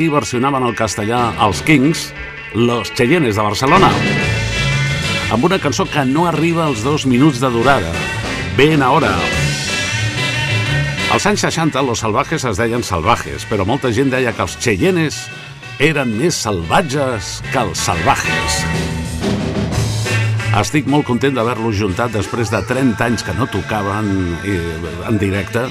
[0.00, 2.06] Així versionaven el castellà els Kings,
[2.56, 3.90] Los Cheyennes de Barcelona,
[5.28, 7.90] amb una cançó que no arriba als dos minuts de durada.
[8.56, 9.10] Ben a hora.
[11.12, 15.20] Als anys 60, los salvajes es deien salvajes, però molta gent deia que els Cheyennes
[15.84, 18.60] eren més salvatges que els salvajes.
[20.64, 24.14] Estic molt content d'haver-los juntat després de 30 anys que no tocaven
[24.48, 25.68] en directe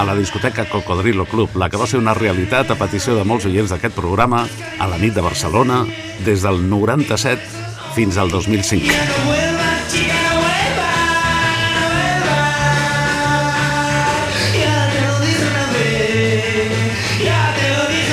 [0.00, 3.44] a la discoteca Cocodrilo Club, la que va ser una realitat a petició de molts
[3.44, 4.46] oients d'aquest programa
[4.80, 5.82] a la nit de Barcelona
[6.24, 8.96] des del 97 fins al 2005.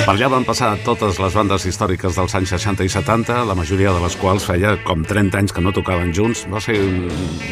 [0.04, 3.96] Per allà van passar totes les bandes històriques dels anys 60 i 70, la majoria
[3.96, 6.44] de les quals feia com 30 anys que no tocaven junts.
[6.52, 6.80] Va ser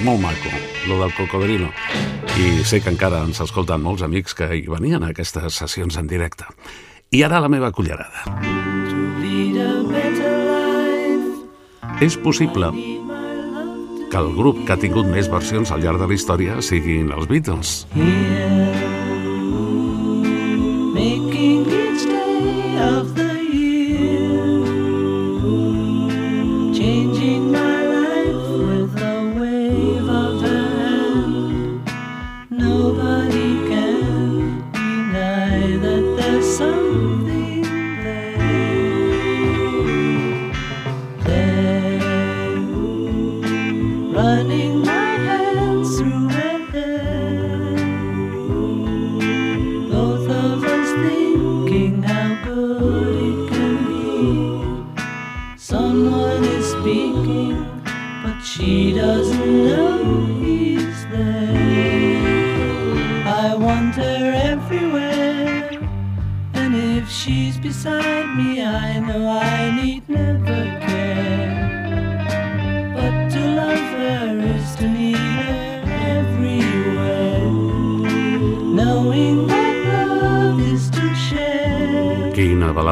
[0.04, 0.56] molt maco,
[0.88, 1.72] lo del Cocodrilo.
[2.36, 6.04] I sé que encara ens escolten molts amics que hi venien a aquestes sessions en
[6.10, 6.44] directe.
[7.16, 8.26] I ara la meva cullerada.
[12.04, 12.68] És possible
[14.10, 17.24] que el grup que ha tingut més versions al llarg de la història siguin els
[17.30, 17.86] Beatles.
[20.92, 23.25] Making each day of the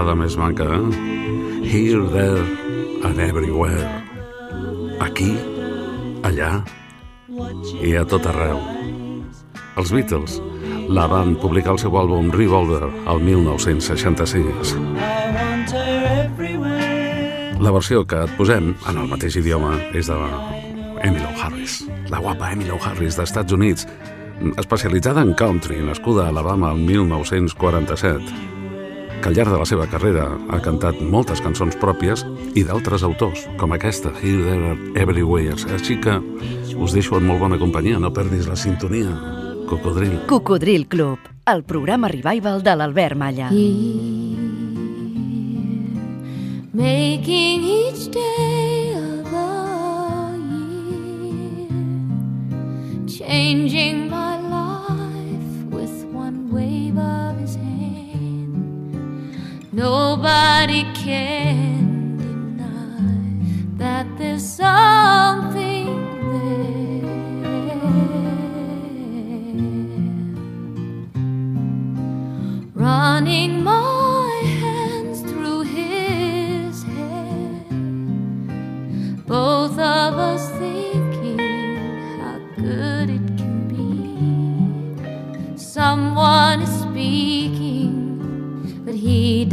[0.04, 1.64] balada més maca, eh?
[1.64, 2.44] Here, there
[3.08, 3.88] and everywhere.
[5.00, 5.32] Aquí,
[6.20, 6.60] allà
[7.80, 8.60] i a tot arreu.
[9.80, 10.36] Els Beatles
[10.92, 14.76] la van publicar al seu àlbum Revolver el 1966.
[14.76, 17.56] I want her everywhere.
[17.64, 20.18] La versió que et posem en el mateix idioma és de
[21.00, 23.88] Emily Harris, la guapa Emily Harris d'Estats Units,
[24.60, 28.52] especialitzada en country, nascuda a Alabama el 1947
[29.24, 32.26] que al llarg de la seva carrera ha cantat moltes cançons pròpies
[32.60, 35.56] i d'altres autors, com aquesta, Here, There, Everywhere.
[35.72, 36.18] Així que
[36.76, 39.16] us deixo en molt bona companyia, no perdis la sintonia.
[39.70, 40.26] Cocodril.
[40.28, 41.18] Cocodril Club,
[41.48, 43.48] el programa revival de l'Albert Malla.
[46.74, 49.46] making each day of the
[51.30, 51.68] year,
[53.06, 57.63] changing my life with one wave of his hand.
[59.74, 65.86] Nobody can deny that there's something
[66.30, 67.02] there.
[72.72, 73.63] Running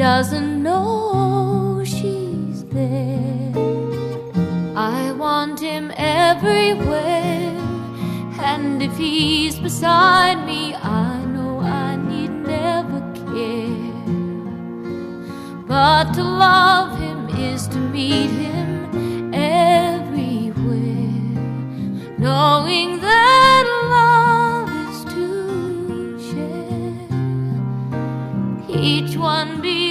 [0.02, 3.54] doesn't know she's there.
[4.76, 7.56] I want him everywhere,
[8.54, 12.99] and if he's beside me, I know I need never
[13.30, 13.93] care.
[15.68, 20.16] But to love him is to meet him everywhere,
[22.18, 23.64] knowing that
[23.97, 25.28] love is to
[26.30, 27.08] share.
[28.68, 29.91] Each one believing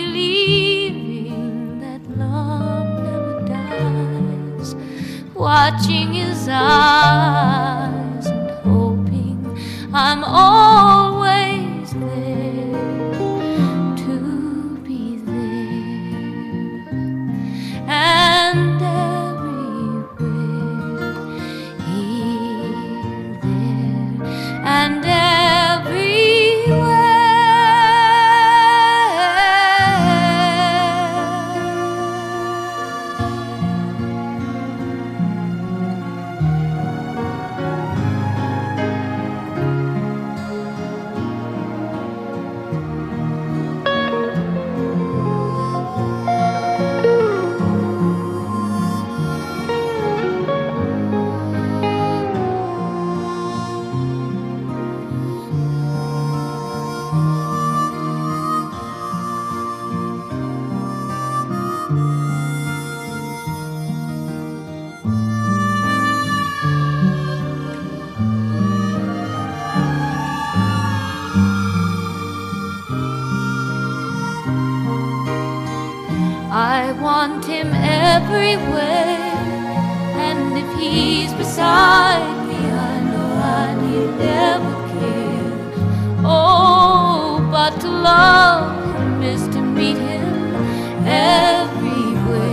[5.40, 9.58] watching his eyes and hoping
[9.94, 11.09] I'm always
[78.30, 79.34] everywhere,
[80.26, 85.54] and if he's beside me, I know I need never care.
[86.24, 90.54] Oh, but to love him is to meet him
[91.06, 92.52] everywhere,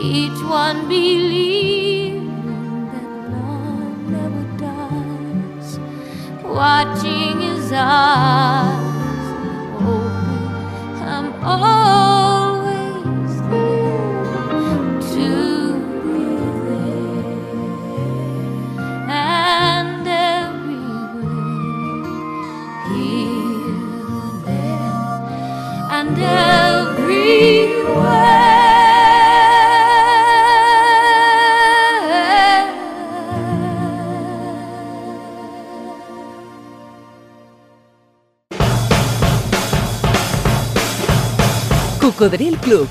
[0.00, 1.63] Each one believing
[6.84, 8.76] watching his eyes,
[9.80, 12.03] hoping I'm always
[42.16, 42.88] Cocodril Club.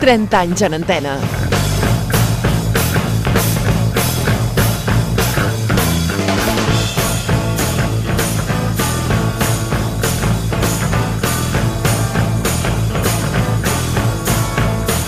[0.00, 1.18] 30 anys en antena.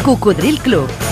[0.04, 1.03] Cocodril Club.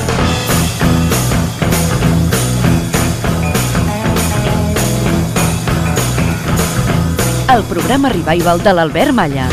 [7.53, 9.44] El programa revival de l'Albert Malla.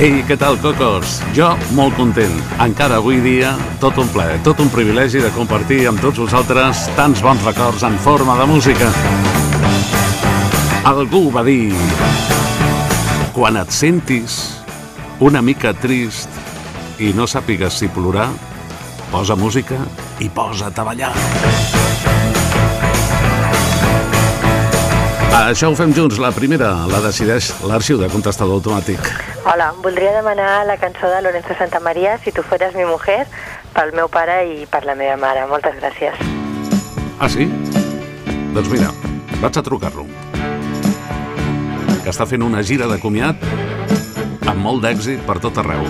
[0.00, 1.18] Ei, què tal, cocos?
[1.36, 2.32] Jo molt content.
[2.64, 3.52] Encara avui dia,
[3.82, 8.00] tot un ple, tot un privilegi de compartir amb tots vosaltres tants bons records en
[8.00, 8.92] forma de música.
[10.88, 11.74] Algú va dir...
[13.36, 14.55] Quan et sentis
[15.20, 16.28] una mica trist
[17.00, 18.28] i no sàpigues si plorar,
[19.10, 19.78] posa música
[20.20, 21.12] i posa't a ballar.
[25.36, 26.18] Això ho fem junts.
[26.20, 29.00] La primera la decideix l'arxiu de contestador automàtic.
[29.46, 33.26] Hola, voldria demanar la cançó de Lorenzo Santamaría, Si tu fueras mi mujer,
[33.72, 35.46] pel meu pare i per la meva mare.
[35.46, 36.16] Moltes gràcies.
[37.20, 37.46] Ah, sí?
[38.52, 38.90] Doncs mira,
[39.40, 40.04] vaig a trucar-lo.
[42.02, 43.36] Que està fent una gira de comiat
[44.56, 45.84] amb molt d'èxit per tot arreu.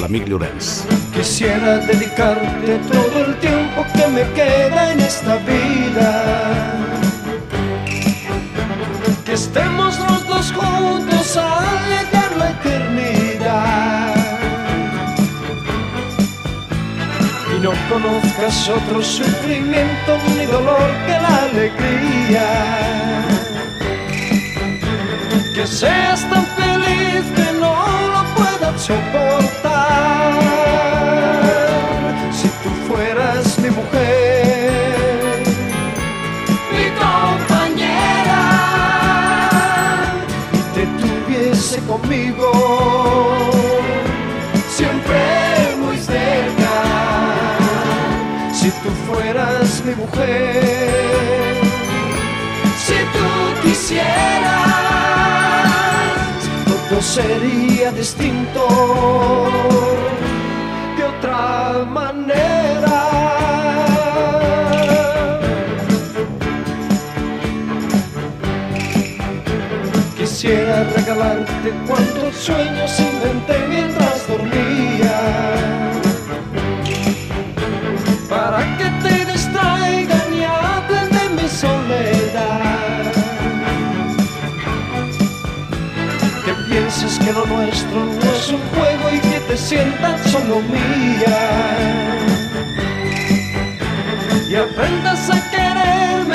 [0.00, 0.84] L'amic Llorenç.
[1.14, 6.10] Quisiera dedicarte todo el tiempo que me queda en esta vida.
[9.24, 14.14] Que estemos los dos juntos al llegar la eternidad.
[17.54, 22.48] Y no conozcas otro sufrimiento ni dolor que la alegría.
[25.54, 26.59] Que seas tan
[27.36, 27.74] que no
[28.14, 30.32] lo puedas soportar.
[32.32, 35.42] Si tú fueras mi mujer,
[36.72, 38.42] mi compañera,
[40.52, 42.50] y te tuviese conmigo,
[44.76, 45.20] siempre
[45.82, 46.74] muy cerca.
[48.52, 51.56] Si tú fueras mi mujer,
[52.84, 53.28] si tú
[53.62, 54.69] quisieras
[57.00, 58.68] sería distinto
[60.96, 62.98] de otra manera.
[70.16, 73.19] Quisiera regalarte cuantos sueños inventé
[87.82, 92.18] nuestro no es un juego y que te sientas solo mía.
[94.48, 96.29] Y aprendas a quererme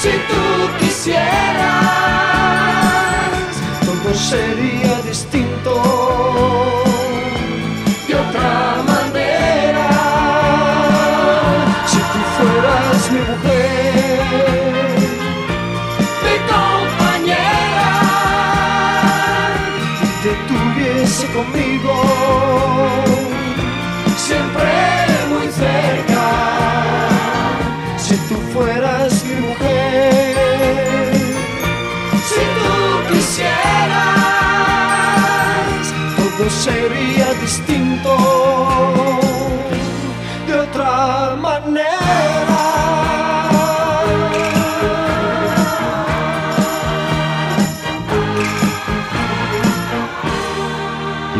[0.00, 0.42] si tú
[0.78, 1.24] quisieras,
[3.84, 4.53] todo sería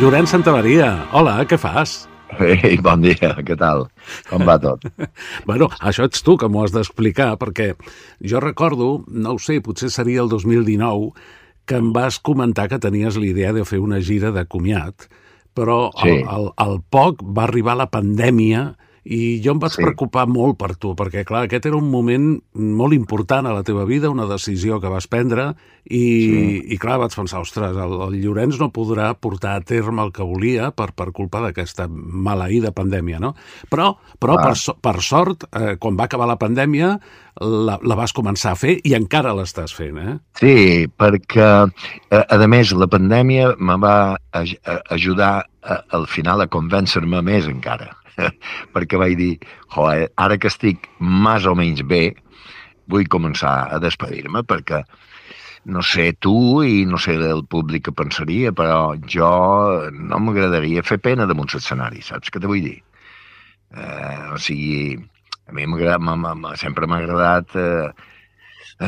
[0.05, 2.03] Llorenç Santamaria, hola, què fas?
[2.45, 3.87] Ei, bon dia, què tal?
[4.29, 4.83] Com va tot?
[5.49, 7.71] bueno, això ets tu que m'ho has d'explicar, perquè
[8.21, 11.09] jo recordo, no ho sé, potser seria el 2019,
[11.65, 15.07] que em vas comentar que tenies la idea de fer una gira de comiat,
[15.57, 16.11] però Sí.
[16.11, 18.75] al, al, al poc va arribar la pandèmia
[19.05, 19.83] i jo em vaig Sí.
[19.83, 23.85] preocupar molt per tu, perquè, clar, aquest era un moment molt important a la teva
[23.85, 26.63] vida, una decisió que vas prendre, i, Sí.
[26.73, 30.23] i clar, vaig pensar, ostres, el, el Llorenç no podrà portar a terme el que
[30.25, 33.35] volia per, per culpa d'aquesta maleïda pandèmia, no?
[33.69, 34.47] Però, però Clar.
[34.47, 36.99] per, so- per sort, eh, quan va acabar la pandèmia,
[37.41, 40.17] la, la vas començar a fer i encara l'estàs fent, eh?
[40.41, 41.45] Sí, perquè,
[42.11, 47.21] a, a més, la pandèmia me va aj a, ajudar a, al final a convèncer-me
[47.23, 47.91] més encara.
[48.75, 49.33] perquè vaig dir,
[49.75, 52.15] joder, ara que estic més o menys bé,
[52.91, 54.83] vull començar a despedir-me, perquè
[55.65, 59.31] no sé tu i no sé el públic que pensaria, però jo
[59.93, 62.77] no m'agradaria fer pena damunt l'escenari, saps què te vull dir?
[63.75, 64.99] Eh, o sigui,
[65.49, 67.89] a mi m'agrada- sempre m'ha agradat eh,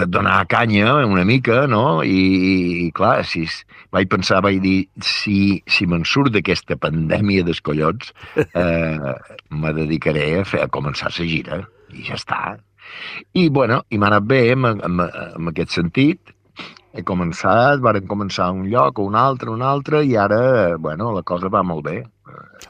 [0.06, 2.02] donar canya una mica, no?
[2.02, 3.46] I, i clar, si,
[3.94, 8.12] vaig pensar, vaig dir, si, si me'n surt d'aquesta pandèmia dels collons,
[8.62, 9.12] eh,
[9.50, 11.60] me dedicaré a, fer, a començar la gira,
[11.94, 12.40] i ja està.
[13.34, 16.34] I, bueno, i m'ha anat bé en, en, en aquest sentit.
[16.96, 21.22] He començat, varen començar un lloc, un altre, un altre, i ara, eh, bueno, la
[21.26, 21.98] cosa va molt bé.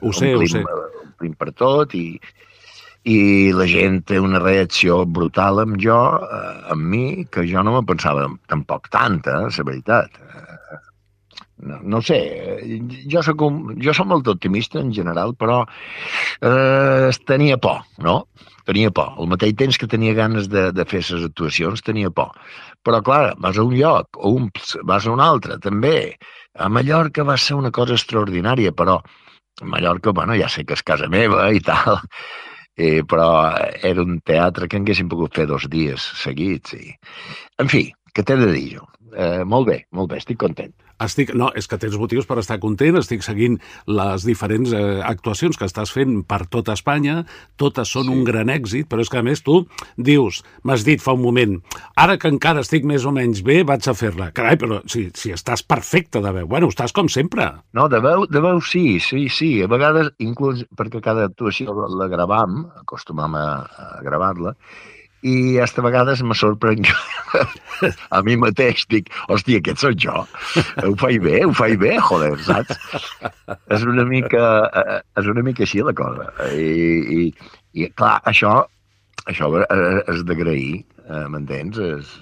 [0.03, 0.65] Ho sé, ho sé.
[1.07, 2.19] Omplim per tot i,
[3.07, 7.77] i la gent té una reacció brutal amb jo, eh, amb mi, que jo no
[7.77, 10.19] me pensava tampoc tanta, la veritat.
[10.19, 10.81] Eh,
[11.71, 12.19] no, no sé,
[12.57, 12.81] eh,
[13.13, 18.17] jo soc, un, jo soc molt optimista en general, però eh, tenia por, no?
[18.67, 19.15] Tenia por.
[19.15, 22.35] Al mateix temps que tenia ganes de, de fer les actuacions, tenia por.
[22.83, 24.51] Però, clar, vas a un lloc, o un,
[24.91, 26.17] vas a un altre, també.
[26.59, 30.83] A Mallorca va ser una cosa extraordinària, però a Mallorca, bueno, ja sé que és
[30.85, 32.03] casa meva i tal,
[32.77, 33.29] eh, però
[33.83, 36.77] era un teatre que haguéssim pogut fer dos dies seguits.
[36.77, 36.93] I...
[37.63, 38.89] En fi, què t'he de dir jo?
[39.17, 40.75] Eh, molt bé, molt bé, estic content.
[41.03, 43.59] Estic, no, és que tens motius per estar content, estic seguint
[43.91, 47.19] les diferents eh, actuacions que estàs fent per tota Espanya,
[47.61, 48.15] totes són sí.
[48.15, 49.59] un gran èxit, però és que a més tu
[50.01, 51.59] dius, m'has dit fa un moment,
[52.01, 54.31] ara que encara estic més o menys bé, vaig a fer-la.
[54.37, 57.51] Carai, però si, si estàs perfecte de veu, bueno, estàs com sempre.
[57.77, 59.53] No, de veu, de veu sí, sí, sí.
[59.63, 64.57] A vegades, inclús perquè cada actuació la gravam, acostumam a, a gravar-la,
[65.23, 66.91] i hasta a vegades me sorprenc
[68.17, 70.25] a mi mateix, dic, hòstia, aquest sóc jo.
[70.85, 72.79] Ho faig bé, ho faig bé, joder, saps?
[73.73, 74.45] És una mica,
[74.83, 76.29] eh, és una mica així la cosa.
[76.53, 76.69] I,
[77.19, 77.51] i,
[77.81, 78.59] i clar, això,
[79.27, 79.51] això
[80.13, 81.81] és d'agrair, eh, m'entens?
[81.91, 82.17] És,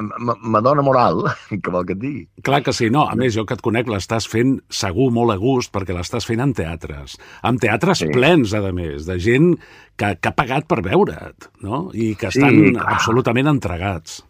[0.00, 1.24] me dona moral,
[1.62, 2.22] que vol que et digui.
[2.46, 3.04] Clar que sí, no.
[3.10, 6.42] A més, jo que et conec, l'estàs fent segur molt a gust, perquè l'estàs fent
[6.44, 7.18] en teatres.
[7.46, 8.10] En teatres sí.
[8.14, 9.52] plens, a més, de gent
[10.00, 11.88] que, que ha pagat per veure't, no?
[11.92, 12.88] I que Sí, estan clar.
[12.96, 14.20] absolutament entregats.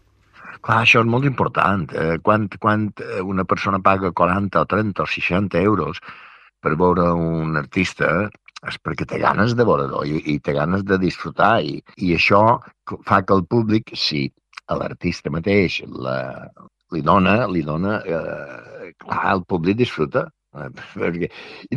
[0.61, 1.87] Clar, això és molt important.
[1.97, 6.01] Eh, quan, quan eh, una persona paga 40 o 30 o 60 euros
[6.61, 8.29] per veure un artista,
[8.69, 11.63] és perquè té ganes de veure-lo i, i té ganes de disfrutar.
[11.65, 12.59] I, I això
[13.07, 14.27] fa que el públic, si
[14.71, 16.17] a l'artista mateix la,
[16.95, 20.27] li dona, li dona eh, clar, el públic disfruta.
[20.51, 20.67] Eh,
[21.01, 21.29] Perquè,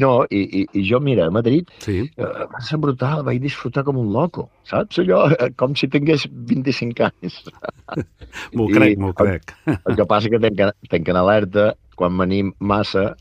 [0.03, 2.01] no, i, i, i jo, mira, a Madrid sí.
[2.19, 4.99] eh, va ser brutal, vaig disfrutar com un loco, saps?
[5.05, 7.43] Allò, eh, com si tingués 25 anys.
[8.57, 9.55] M'ho crec, m'ho el- crec.
[9.77, 13.13] El que passa que tenc, tenc en alerta quan venim massa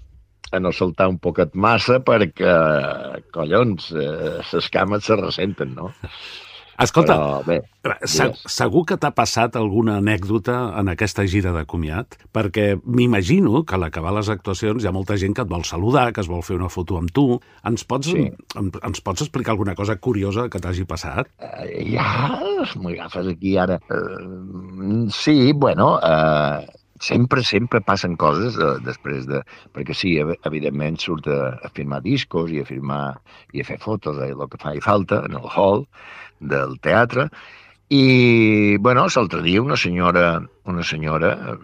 [0.54, 2.50] a no saltar un poquet massa perquè,
[3.34, 5.92] collons, eh, cames se ressenten, no?
[6.84, 7.58] Escolta, Però, bé,
[8.06, 8.42] Se digues.
[8.52, 12.16] segur que t'ha passat alguna anècdota en aquesta gira de comiat?
[12.34, 16.12] Perquè m'imagino que a l'acabar les actuacions hi ha molta gent que et vol saludar,
[16.14, 17.40] que es vol fer una foto amb tu.
[17.66, 18.30] Ens pots, Sí.
[18.56, 21.28] em, ens pots explicar alguna cosa curiosa que t'hagi passat?
[21.40, 22.40] Eh, ja,
[22.80, 23.80] m'agafes aquí ara.
[23.90, 26.66] Eh, sí, bueno, eh,
[27.00, 29.42] sempre, sempre passen coses eh, després de...
[29.76, 33.20] Perquè sí, ev- evidentment surt a, a firmar discos i a firmar
[33.54, 35.86] i a fer fotos de el que fa i falta en el hall
[36.50, 37.30] del teatre.
[37.94, 41.58] I, bueno, l'altre dia una senyora, una senyora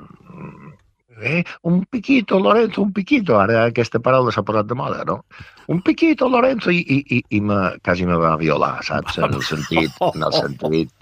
[1.22, 3.38] Eh, un piquito, Lorenzo, un piquito.
[3.38, 5.24] Ara aquesta paraula s'ha posat de moda, no?
[5.68, 9.20] Un piquito, Lorenzo, i, i, i, i me, quasi me va violar, saps?
[9.20, 10.94] En el sentit, en el sentit,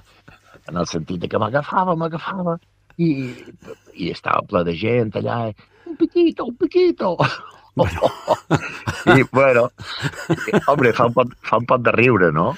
[0.67, 2.57] en el sentit de que m'agafava, m'agafava,
[2.97, 3.09] i,
[3.93, 5.37] i estava ple de gent allà,
[5.85, 7.13] un piquito, un piquito.
[9.17, 9.69] I, bueno,
[10.67, 12.49] hombre, fa un, pot, fa un pot de riure, no?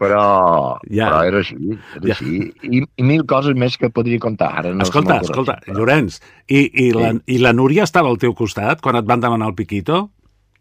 [0.00, 1.08] Però, Ja.
[1.10, 1.56] però era així,
[1.96, 2.14] era Ja.
[2.14, 2.52] així.
[2.62, 4.52] I, I mil coses més que podria contar.
[4.62, 8.80] Ara no escolta, escolta, Llorenç, i, i, la, i la Núria estava al teu costat
[8.80, 10.10] quan et van demanar el piquito?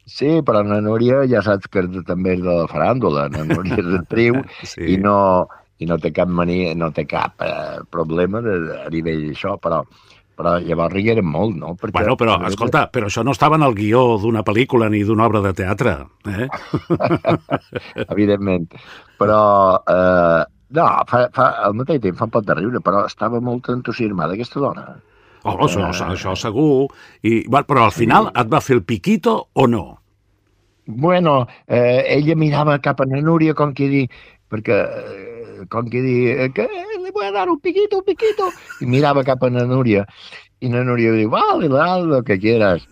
[0.10, 3.28] Sí, però la Núria ja saps que és- també és de la faràndula.
[3.30, 4.96] La Núria és actriu Sí.
[4.96, 5.48] i no,
[5.80, 8.56] i no té cap mania, no té cap eh, problema de,
[8.86, 9.84] a nivell d'això, però,
[10.40, 11.74] però llavors rigueren molt, no?
[11.76, 15.28] Perquè, Bueno, però, escolta, però això no estava en el guió d'una pel·lícula ni d'una
[15.28, 15.98] obra de teatre,
[16.32, 16.48] eh?
[18.14, 18.70] Evidentment.
[19.20, 19.42] Però,
[19.84, 20.48] eh,
[20.80, 24.38] no, fa, fa, al mateix temps fa un pot de riure, però estava molt entusiasmada
[24.38, 24.88] aquesta dona.
[25.44, 26.88] Oh, això, això segur.
[27.24, 29.86] I, bueno, però al final et va fer el piquito o no?
[30.90, 34.06] Bueno, eh, ella mirava cap a la Núria com que dir,
[34.50, 35.29] perquè eh,
[35.68, 39.24] com que dir, eh, que le voy a dar un piquito, un piquito, i mirava
[39.28, 40.06] cap a la Núria,
[40.60, 42.86] i la Núria diu, vale, vale, lo que quieras.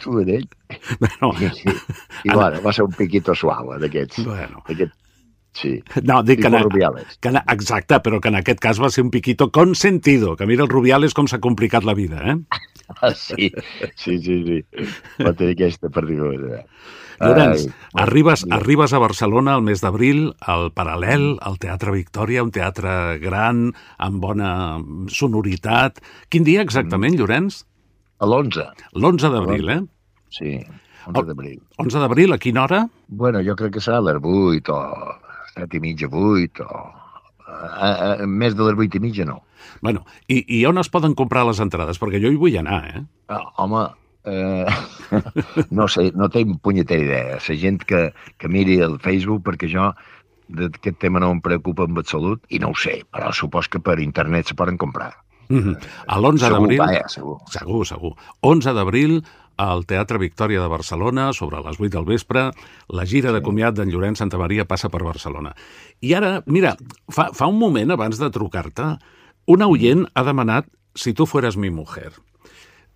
[0.00, 0.48] Tu ell.
[1.00, 1.72] Bueno, I, i,
[2.24, 4.22] i bueno, va ser un piquito suau, d'aquests.
[4.24, 4.62] Bueno.
[4.68, 4.92] D'aquest,
[5.58, 5.72] sí.
[6.06, 6.68] No, dic que, en,
[7.20, 10.62] que en, exacte, però que en aquest cas va ser un piquito consentido, que mira
[10.62, 12.38] el Rubiales com s'ha complicat la vida, eh?
[12.98, 13.50] Ah, sí,
[13.94, 14.58] sí, sí, sí.
[15.22, 16.66] Va tenir aquesta particularitat.
[17.20, 18.56] Llorenç, Ai, arribes, mira.
[18.56, 23.66] arribes a Barcelona el mes d'abril, al Paral·lel, al Teatre Victòria, un teatre gran,
[24.00, 24.52] amb bona
[25.12, 26.00] sonoritat.
[26.32, 27.62] Quin dia exactament, Llorenç?
[28.20, 28.64] A l'11.
[28.96, 29.80] L'11 d'abril, eh?
[30.32, 30.56] Sí,
[31.06, 31.60] 11 d'abril.
[31.80, 32.80] 11 d'abril, a quina hora?
[33.08, 34.80] Bueno, jo crec que serà a les 8 o
[35.56, 36.82] 7 i mitja, 8 o...
[37.50, 39.40] A, a, més de les 8 i mitja no.
[39.80, 42.00] Bueno, i, i on es poden comprar les entrades?
[42.00, 43.02] Perquè jo hi vull anar, eh?
[43.32, 43.86] Ah, home,
[44.24, 44.66] eh,
[45.78, 47.40] no sé, no tinc punyetera idea.
[47.40, 49.90] La gent que, que miri el Facebook, perquè jo
[50.50, 54.00] d'aquest tema no em preocupa en absolut, i no ho sé, però supos que per
[54.02, 55.12] internet se poden comprar.
[55.50, 55.76] Mhm.
[56.06, 56.78] A l'11 Segur, d'abril...
[56.78, 57.36] vaja, segur.
[57.50, 58.12] Segur, segur.
[58.46, 59.20] 11 d'abril
[59.60, 62.46] al Teatre Victòria de Barcelona, sobre les 8 del vespre,
[62.88, 65.52] la gira de comiat d'en Llorenç Santa Maria passa per Barcelona.
[66.00, 66.76] I ara, mira,
[67.12, 68.94] fa, fa un moment, abans de trucar-te,
[69.46, 72.12] una oient ha demanat si tu fueres mi mujer.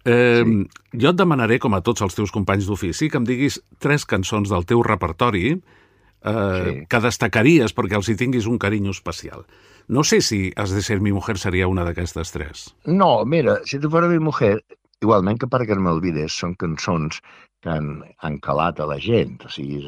[0.05, 0.65] Eh, sí.
[1.01, 4.51] Jo et demanaré, com a tots els teus companys d'ofici, que em diguis tres cançons
[4.53, 6.75] del teu repertori eh, sí.
[6.91, 9.47] que destacaries perquè els hi tinguis un carinyo especial.
[9.89, 12.69] No sé si Has de ser mi mujer seria una d'aquestes tres.
[12.87, 14.59] No, mira, si tu fora mi mujer,
[15.03, 17.21] igualment que perquè no m'olvides, són cançons
[17.65, 19.39] que han, han calat a la gent.
[19.45, 19.81] O sigui,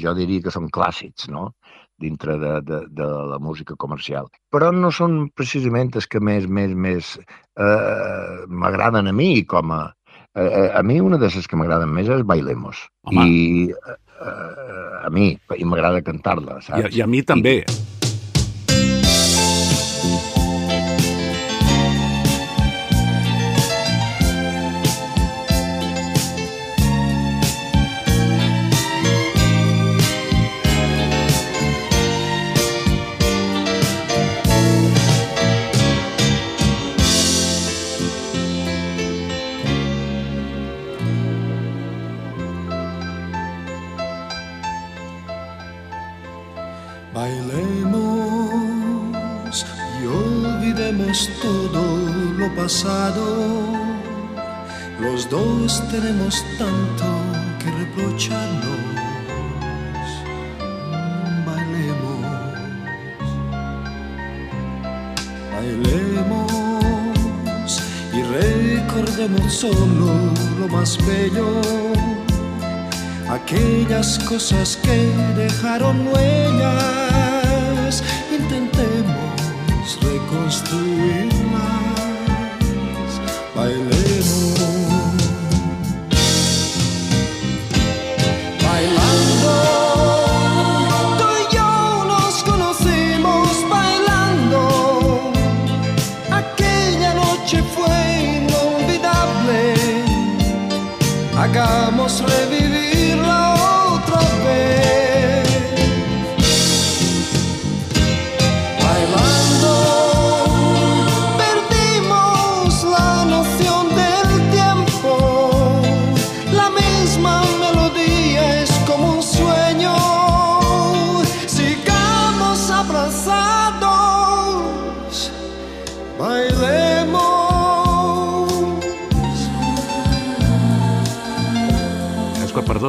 [0.00, 1.50] jo diria que són clàssics, no?,
[2.02, 4.26] dintre de, de, de la música comercial.
[4.52, 7.14] Però no són precisament els que més, més, més
[7.56, 9.82] eh, m'agraden a mi com a...
[10.34, 12.86] Eh, a mi una de les que m'agraden més és Bailemos.
[13.04, 13.24] Home.
[13.28, 16.86] I eh, eh, a mi, i m'agrada cantar-la, I, saps?
[16.88, 17.58] a- I a mi també.
[17.62, 18.01] Bailemos
[52.62, 53.26] pasado.
[55.00, 57.06] Los dos tenemos tanto
[57.58, 58.82] que reprocharnos.
[61.46, 62.20] Bailemos,
[65.52, 66.52] bailemos
[68.12, 70.12] y recordemos solo
[70.60, 71.60] lo más bello
[73.28, 74.98] aquellas cosas que
[75.36, 77.94] dejaron huellas.
[78.30, 79.22] Intentemos
[83.54, 83.92] reconstruirlas.
[83.92, 84.01] Bailemos.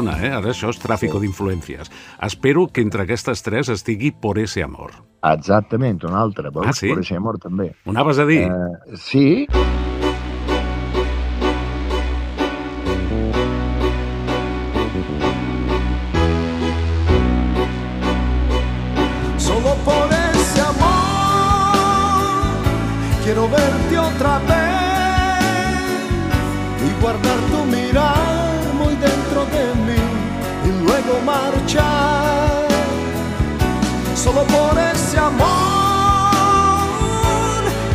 [0.03, 0.33] Perdona, eh?
[0.35, 1.91] ara això és tràfico d'influències.
[2.27, 4.91] Espero que entre aquestes tres estigui Por ese amor.
[5.23, 6.51] Exactament, una altra.
[6.51, 6.67] Veus?
[6.67, 6.91] Ah, sí?
[6.91, 7.71] Per ese amor, també.
[7.85, 8.43] Ho anaves a dir?
[8.43, 9.92] Eh, sí, Solo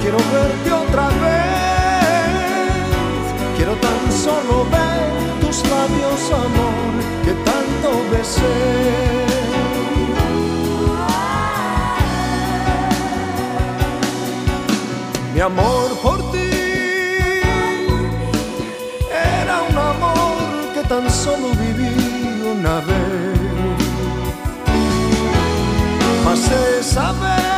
[0.08, 2.28] quiero verte otra vez.
[3.56, 6.94] Quiero tan solo ver tus labios, amor,
[7.24, 8.58] que tanto besé.
[15.34, 16.50] Mi amor por ti
[19.44, 21.94] era un amor que tan solo viví
[22.50, 23.38] una vez.
[26.24, 26.40] Mas
[26.78, 27.57] esa vez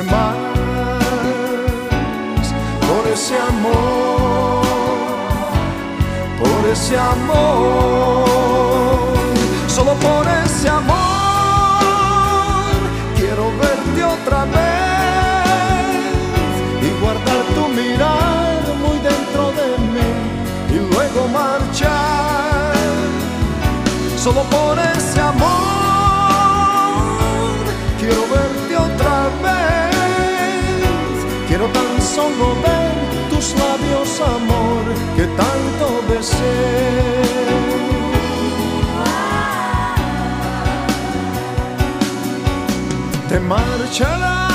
[0.00, 0.34] más
[2.88, 4.62] por ese amor,
[6.40, 8.24] por ese amor,
[9.66, 11.12] solo por ese amor
[13.16, 14.62] quiero verte otra vez
[16.80, 20.10] y guardar tu mirar muy dentro de mí
[20.70, 22.72] y luego marchar.
[24.16, 25.41] Solo por ese amor
[32.14, 32.94] solo ver
[33.30, 34.84] tus labios, amor,
[35.16, 37.22] que tanto besé.
[43.32, 44.52] te marcharás.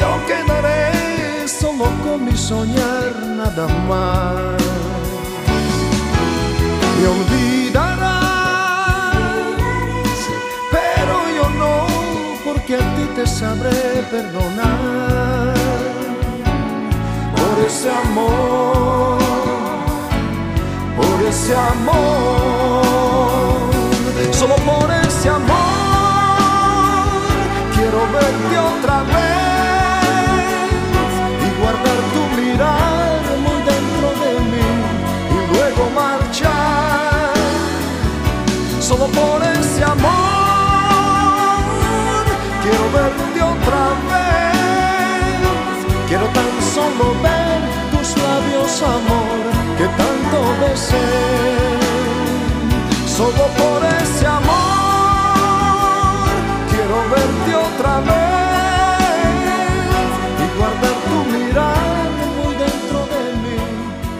[0.00, 4.56] Yo quedaré solo con mi soñar nada más.
[6.96, 7.67] Me olvidarás
[13.28, 15.54] sabré perdonar
[17.36, 19.18] por ese amor,
[20.96, 22.82] por ese amor,
[24.32, 25.78] solo por ese amor
[27.74, 29.18] quiero verte otra vez
[31.46, 34.68] y guardar tu mirar muy dentro de mí
[35.36, 37.34] y luego marchar.
[38.80, 40.27] Solo por ese amor
[46.18, 47.60] quiero tan solo ver
[47.92, 49.38] tus labios amor
[49.78, 51.08] que tanto besé.
[53.06, 54.48] Solo por ese amor
[56.70, 58.98] quiero verte otra vez
[60.42, 63.58] y guardar tu mirar muy dentro de mí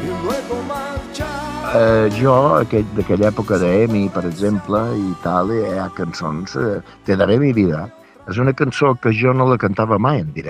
[0.04, 1.74] y luego marchar.
[1.74, 7.16] Eh, jo, aquell, d'aquella època d'Emi, per exemple, i tal, hi ha cançons, eh, Te
[7.16, 7.88] daré mi vida,
[8.28, 10.47] és una cançó que jo no la cantava mai en directe,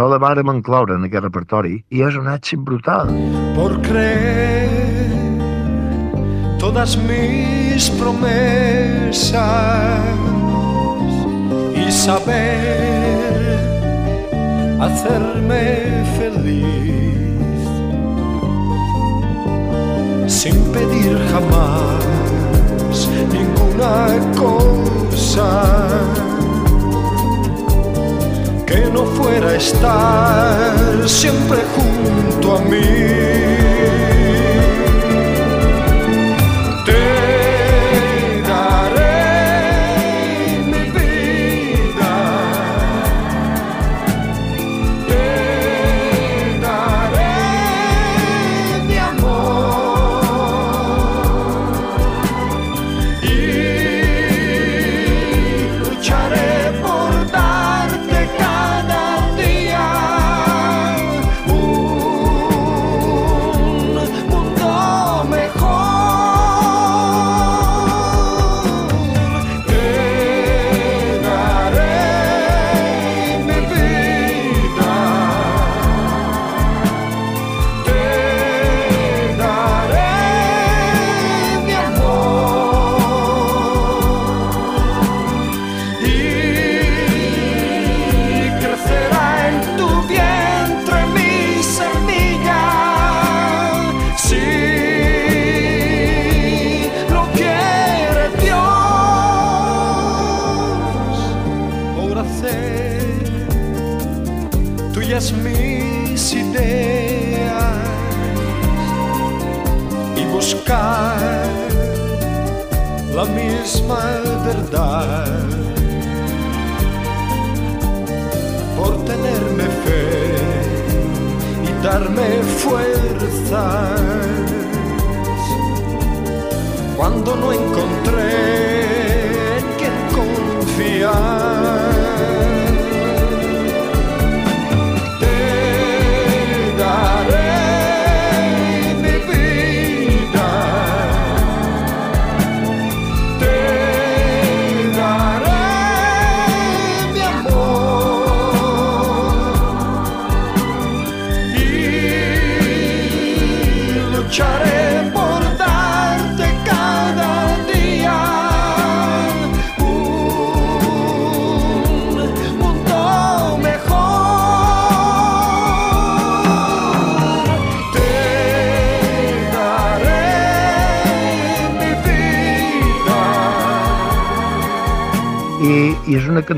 [0.00, 3.10] però la vàrem incloure en aquest repertori i és un èxit brutal.
[3.52, 5.20] por creer
[6.58, 9.44] todas mis promesas
[11.76, 13.58] y saber
[14.86, 15.64] hacerme
[16.16, 17.60] feliz
[20.38, 22.00] sin pedir jamás
[23.36, 25.50] ninguna cosa
[28.70, 33.69] que no fuera estar siempre junto a mí.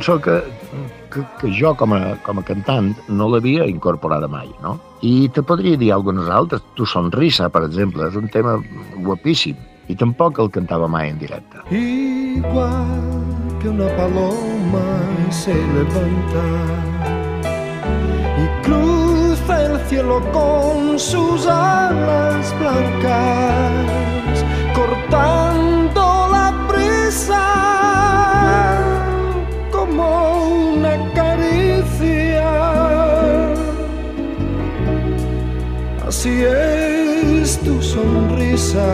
[0.03, 0.43] Cançó que,
[1.13, 4.81] que, que jo, com a, com a cantant, no l'havia incorporada mai, no?
[5.01, 6.63] I te podria dir algunes altres.
[6.75, 8.57] Tu sonrisa, per exemple, és un tema
[8.99, 9.55] guapíssim.
[9.87, 11.63] I tampoc el cantava mai en directe.
[11.71, 14.83] Igual que una paloma
[15.31, 16.47] se levanta
[18.43, 24.45] y cruza el cielo con sus alas blancas,
[36.23, 38.87] Así es tu sonrisa.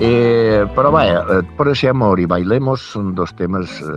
[0.00, 3.92] Eh, però eh, Por ese amor i Bailemos són dos temes eh,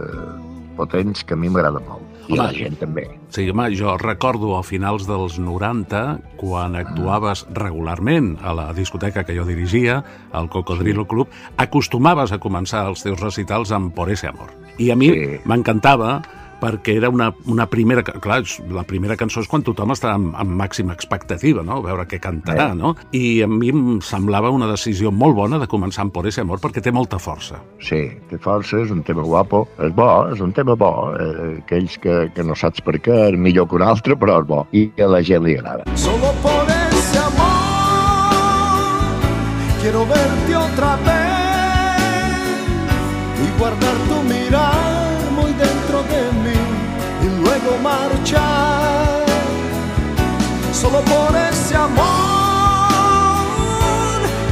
[0.77, 2.05] potents que a mi m'agraden molt.
[2.29, 2.43] I Home.
[2.43, 3.07] la gent també.
[3.33, 9.33] Sí, home, jo recordo a finals dels 90, quan actuaves regularment a la discoteca que
[9.33, 14.53] jo dirigia, al Cocodrilo Club, acostumaves a començar els teus recitals amb Por ese amor.
[14.77, 15.41] I a mi Sí.
[15.43, 16.21] m'encantava
[16.61, 18.03] perquè era una, una primera...
[18.03, 18.41] Clar,
[18.75, 21.79] la primera cançó és quan tothom està amb, amb màxima expectativa, no?
[21.79, 22.75] A veure què cantarà, Eh.
[22.77, 22.95] no?
[23.15, 26.59] I a mi em semblava una decisió molt bona de començar amb Por ese amor
[26.59, 27.59] perquè té molta força.
[27.79, 31.97] Sí, té força, és un tema guapo, és bo, és un tema bo, eh, aquells
[32.01, 34.89] que, que no saps per què, és millor que un altre, però és bo, i
[34.99, 35.83] a la gent li agrada.
[35.95, 37.47] Solo por ese amor
[39.81, 41.19] quiero verte otra vez
[43.39, 43.88] y guardar
[50.89, 52.01] Solo por ese amor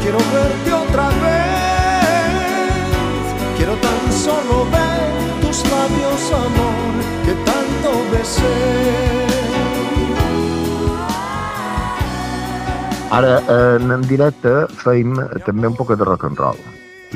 [0.03, 2.35] quiero verte otra vez.
[3.57, 6.93] Quiero tan solo ver tus labios, amor,
[7.25, 8.57] que tanto besé.
[13.09, 16.59] Ara, en, en directe, feim també un poc de rock and roll.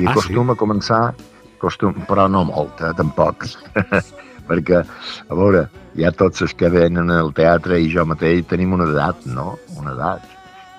[0.02, 1.14] I Ah, acostuma a començar,
[1.62, 3.46] costum, però no molt, eh, tampoc.
[4.48, 4.82] Perquè,
[5.28, 5.66] a veure,
[5.98, 9.56] ja tots els que venen al teatre i jo mateix tenim una edat, no?
[9.78, 10.26] Una edat.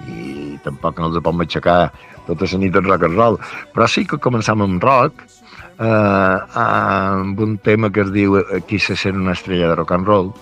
[0.10, 1.78] I tampoc no els podem aixecar
[2.28, 3.40] tota la nit en rock and roll.
[3.76, 5.24] Però sí que començam amb rock,
[5.80, 10.08] eh, amb un tema que es diu Qui se sent una estrella de rock and
[10.08, 10.34] roll,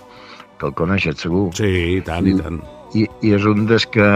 [0.58, 1.50] que el coneixes segur.
[1.58, 2.62] Sí, i tant, i tant.
[2.94, 4.08] I, i és un des que...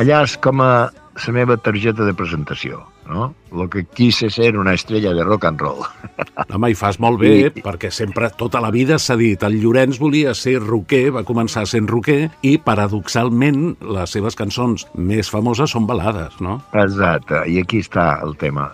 [0.00, 2.80] Allà és com a la meva targeta de presentació,
[3.10, 3.34] no?
[3.52, 5.82] Lo que quise ser una estrella de rock and roll.
[6.54, 10.34] Home, i fas molt bé, perquè sempre, tota la vida s'ha dit, el Llorenç volia
[10.38, 16.38] ser roquer, va començar sent roquer, i paradoxalment les seves cançons més famoses són balades,
[16.40, 16.60] no?
[16.72, 18.70] Exacte, i aquí està el tema.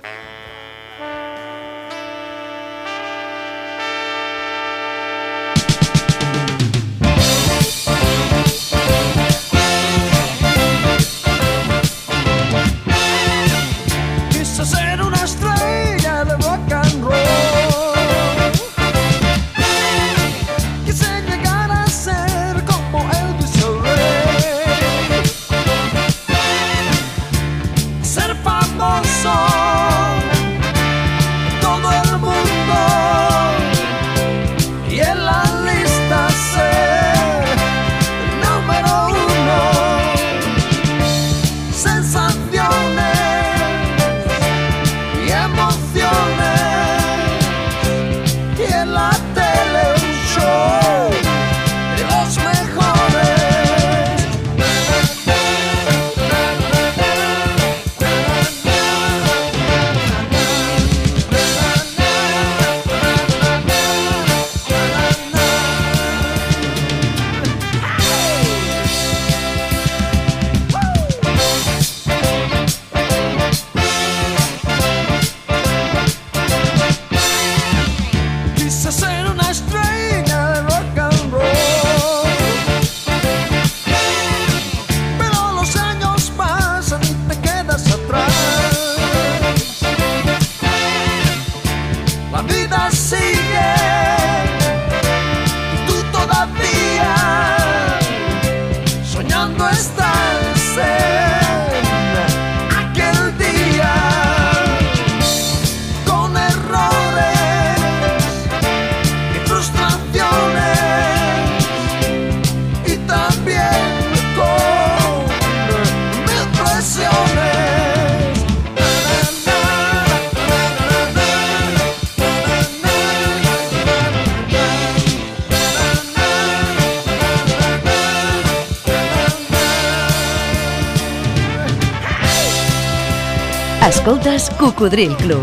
[134.86, 135.42] Cocodril Club.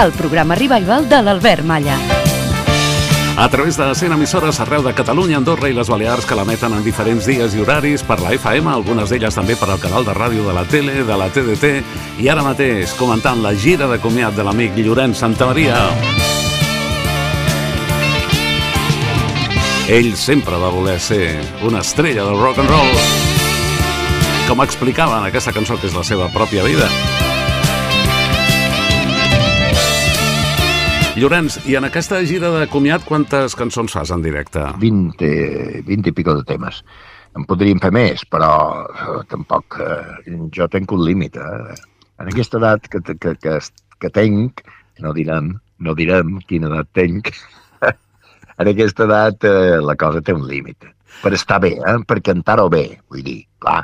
[0.00, 1.96] El programa revival de l'Albert Malla.
[3.36, 6.84] A través de 100 emissores arreu de Catalunya, Andorra i les Balears que l'emeten en
[6.86, 10.46] diferents dies i horaris per la FM, algunes d'elles també per al canal de ràdio
[10.46, 11.72] de la tele, de la TDT,
[12.22, 15.82] i ara mateix comentant la gira de comiat de l'amic Llorenç Santamaria.
[19.88, 23.27] Ell sempre va voler ser una estrella del rock and roll,
[24.48, 26.86] com explicava en aquesta cançó que és la seva pròpia vida.
[31.18, 34.62] Llorenç, i en aquesta gira de comiat quantes cançons fas en directe?
[34.80, 35.28] 20,
[35.84, 36.78] 20 i pico de temes.
[37.36, 38.52] En podríem fer més, però
[38.86, 39.76] eh, tampoc...
[39.84, 41.36] Eh, jo tenc un límit.
[41.36, 41.76] Eh?
[42.22, 43.58] En aquesta edat que, que, que,
[44.00, 44.64] que tenc,
[45.04, 45.52] no direm,
[45.84, 47.34] no direm quina edat tenc,
[48.62, 50.88] en aquesta edat eh, la cosa té un límit.
[51.20, 51.98] Per estar bé, eh?
[52.08, 53.82] per cantar-ho bé, vull dir, clar.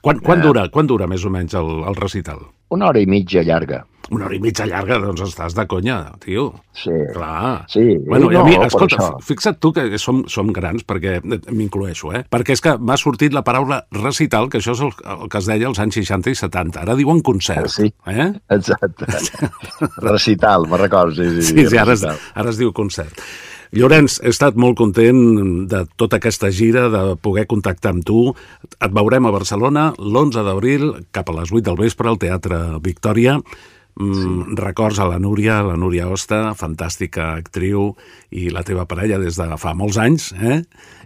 [0.00, 2.46] Quan, quan, dura, quan dura més o menys el, el recital?
[2.70, 3.84] una hora i mitja llarga.
[4.10, 6.48] Una hora i mitja llarga, doncs estàs de conya, tio.
[6.74, 6.94] Sí.
[7.14, 7.64] Clar.
[7.70, 12.10] Sí, Bueno, i a no, mi, escolta, fixa't tu que som, som grans, perquè m'incloeixo,
[12.14, 12.22] eh?
[12.30, 15.50] Perquè és que m'ha sortit la paraula recital, que això és el, el que es
[15.50, 16.82] deia als anys 60 i 70.
[16.82, 17.70] Ara diuen concert.
[17.70, 17.92] Sí.
[18.10, 18.30] Eh?
[18.50, 19.06] Exacte.
[20.02, 21.14] Recital, me recordo.
[21.14, 23.18] Sí, sí, Sí, sí, ara es, ara es diu concert.
[23.70, 25.18] Llorenç, he estat molt content
[25.70, 28.32] de tota aquesta gira, de poder contactar amb tu.
[28.82, 33.38] Et veurem a Barcelona l'11 d'abril, cap a les 8 del vespre, al Teatre Victòria.
[33.96, 37.96] Mm, Records a la Núria, la Núria Osta, fantàstica actriu,
[38.30, 40.62] i la teva parella des de fa molts anys, eh?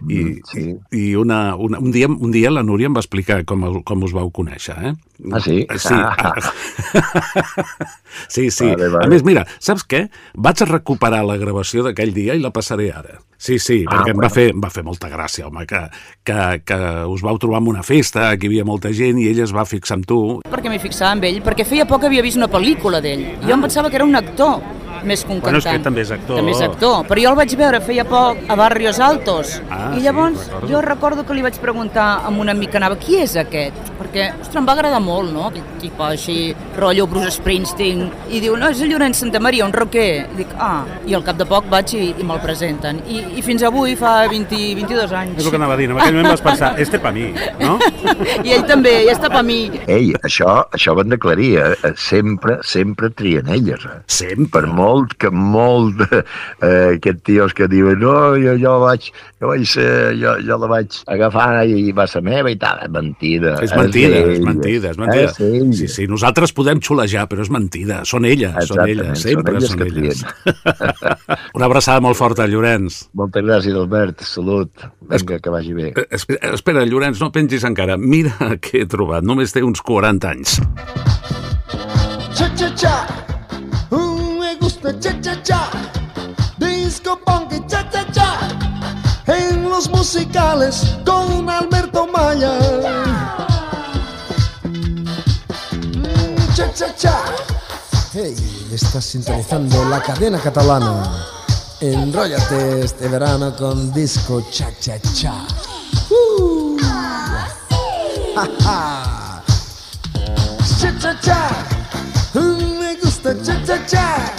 [0.07, 0.63] I, Mm, sí.
[0.91, 4.13] i una, una, un, dia, un dia la Núria em va explicar com, com us
[4.13, 4.93] vau conèixer, eh?
[5.31, 5.65] Ah, sí?
[5.77, 6.33] Sí, Ah.
[8.27, 8.65] sí, sí.
[8.65, 9.05] Vale, vale.
[9.05, 10.05] A més, mira, saps què?
[10.35, 13.19] Vaig a recuperar la gravació d'aquell dia i la passaré ara.
[13.45, 14.33] Sí, sí, Ah, perquè em va bueno.
[14.33, 15.81] fer, em va fer molta gràcia, home, que,
[16.25, 16.77] que, que
[17.13, 19.65] us vau trobar en una festa, que hi havia molta gent i ell es va
[19.69, 20.17] fixar amb tu.
[20.49, 23.21] perquè m'hi fixava amb ell, perquè feia poc que havia vist una pel·lícula d'ell.
[23.45, 24.57] Jo em pensava que era un actor,
[25.05, 25.81] més que un Bueno, és cantant.
[25.81, 26.35] que també és actor.
[26.37, 29.61] També és actor, però jo el vaig veure feia poc a Barrios Altos.
[29.69, 30.67] Ah, I sí, llavors recordo.
[30.71, 33.73] jo recordo que li vaig preguntar a un amic que anava, qui és aquest?
[33.99, 35.47] Perquè, ostres, em va agradar molt, no?
[35.47, 38.09] Aquell tipus així, rotllo Bruce Springsteen.
[38.29, 40.25] I diu, no, és el Llorenç Santa Maria, un rocker.
[40.33, 43.01] I dic, ah, i al cap de poc vaig i, i me'l presenten.
[43.07, 45.37] I, I fins avui fa 20, 22 anys.
[45.39, 47.27] És el que anava a dir, en aquell moment vas pensar, este pa mi,
[47.59, 47.77] no?
[48.45, 49.69] I ell també, i està per mi.
[49.87, 51.93] Ei, això, això ho hem d'aclarir, eh?
[51.99, 53.99] Sempre, sempre trien elles, eh?
[54.07, 54.45] Sempre.
[54.55, 59.09] Per molt que molt eh, aquests tios que diuen no, jo, jo vaig,
[59.41, 59.89] jo vaig ser,
[60.19, 63.55] jo, jo la vaig agafar i va ser meva i tal, mentida.
[63.63, 64.45] És mentida, és d'elles.
[64.47, 65.29] mentida, és mentida.
[65.31, 65.79] És.
[65.79, 68.01] Sí, sí, nosaltres podem xulejar, però és mentida.
[68.07, 70.23] Són elles, són Exactament, elles, són sempre elles són elles.
[71.57, 73.03] Una abraçada molt forta, Llorenç.
[73.17, 74.25] Moltes gràcies, Albert.
[74.27, 74.87] Salut.
[75.11, 75.91] Vinga, que vagi bé.
[75.95, 77.97] Eh, Espera, espera, Llorenç, no pengis encara.
[77.99, 79.25] Mira què he trobat.
[79.27, 80.59] Només té uns 40 anys.
[82.35, 82.49] Cha
[89.83, 92.59] musicales con Alberto Maya.
[94.63, 97.17] Mm, Cha cha cha.
[98.13, 98.35] Hey,
[98.73, 101.03] estás sintonizando la cadena catalana.
[101.81, 105.33] Enróllate este verano con disco cha cha cha.
[106.09, 106.77] Uh.
[110.79, 111.49] Cha cha cha,
[112.79, 114.33] me gusta cha cha cha,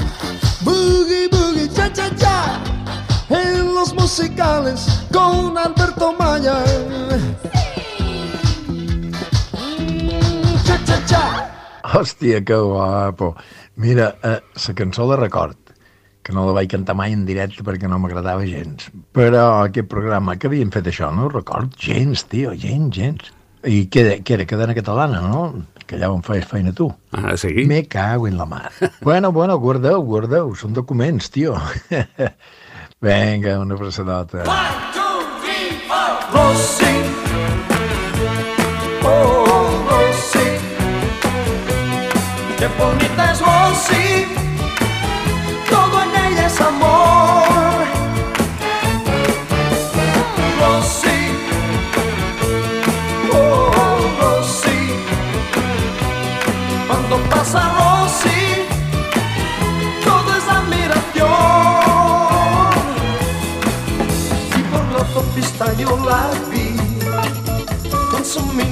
[0.62, 2.60] boogie boogie cha cha cha,
[3.76, 4.80] los musicales
[5.12, 6.64] con Alberto Maya.
[10.64, 11.22] Cha cha cha.
[11.92, 13.36] Hòstia, que guapo.
[13.76, 15.56] Mira, eh, la cançó la record,
[16.22, 18.88] que no la vaig cantar mai en directe perquè no m'agradava gens.
[19.12, 23.32] Però aquest programa que havien fet això, no record gens, tio, gens, gens.
[23.66, 24.46] I què, era- què era?
[24.46, 25.64] Cadena catalana, no?
[25.86, 26.88] Que allà on feies feina tu.
[27.12, 27.52] Ah, sí?
[27.66, 28.70] Me cago en la mar.
[29.02, 31.54] bueno, bueno, guardeu, guardeu, són documents, tio.
[33.00, 34.42] Vinga, una abraçadota.
[36.32, 36.84] Rosy.
[39.04, 40.58] Oh, Rosy.
[42.58, 44.45] Qué bonita es Rosy.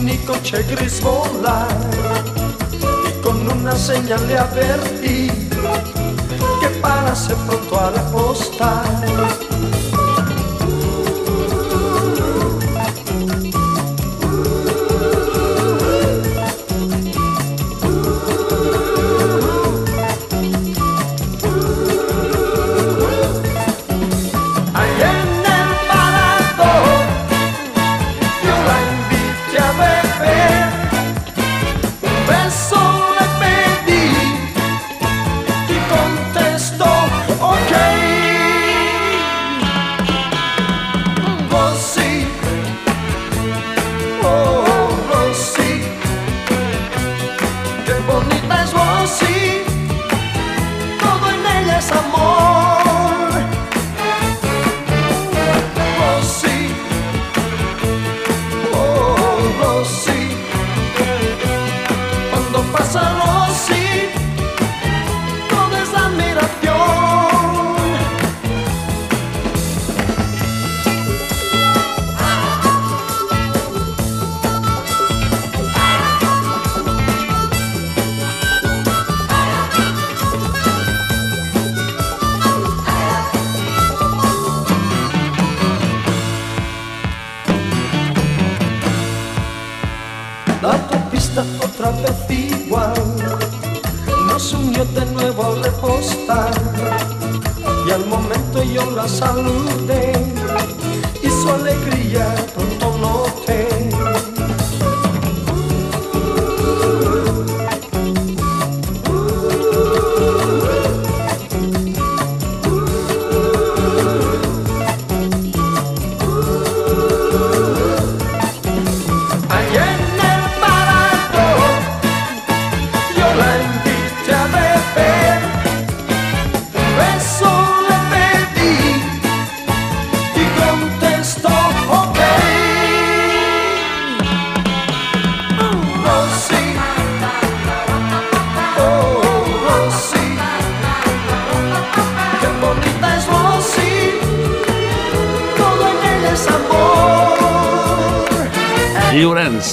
[0.05, 1.67] Mini coche gris volar.
[3.09, 5.29] Y con una señal le advertí
[6.61, 8.03] que parase pronto a la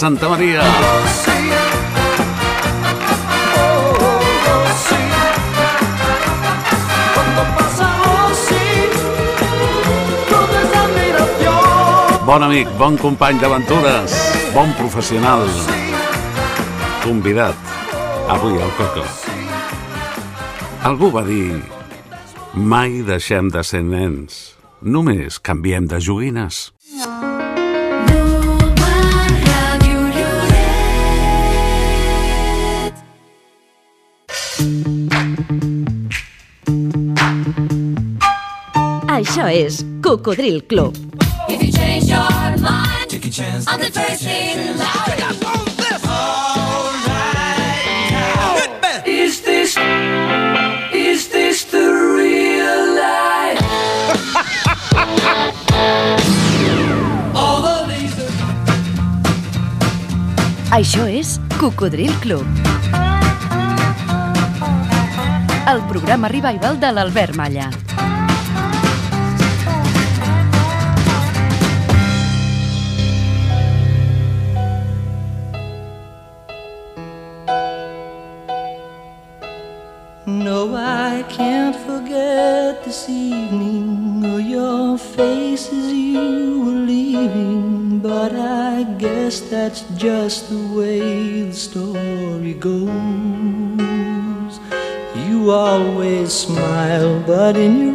[0.01, 0.61] Santa Maria.
[12.25, 14.17] Bon amic, bon company d'aventures,
[14.55, 15.45] bon professional,
[17.05, 17.53] convidat
[18.25, 19.05] avui al Coco.
[20.81, 21.61] Algú va dir,
[22.57, 26.71] mai deixem de ser nens, només canviem de joguines.
[39.11, 40.95] Això és Cocodril Club.
[41.49, 42.31] If you change your
[42.63, 43.67] mind, take a chance.
[43.67, 45.11] I'm the first thing loud.
[49.05, 49.75] Is this,
[50.93, 53.59] is this the real life?
[57.35, 58.31] All the lasers.
[60.71, 62.47] Això és Cocodril Club.
[65.67, 67.90] El programa revival de l'Albert Malla.
[89.51, 92.89] That's just the way the story goes.
[95.27, 97.90] You always smile, but in your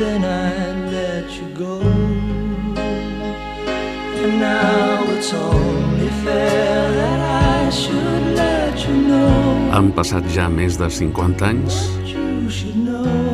[0.00, 0.52] then I
[0.96, 1.76] let you go.
[4.22, 9.70] And now it's only fair that I should let you know.
[9.76, 11.74] Han passat ja més de 50 anys,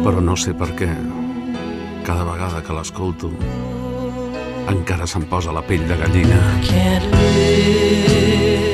[0.02, 0.90] però no sé per què.
[2.06, 3.30] Cada vegada que l'escolto,
[4.74, 6.42] encara se'm posa la pell de gallina.
[6.66, 8.66] can't live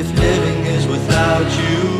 [0.00, 1.97] if living is without you.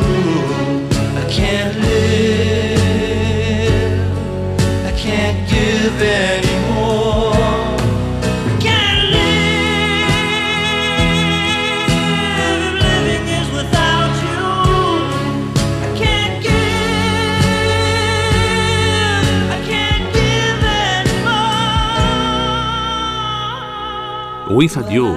[24.59, 25.15] Without You,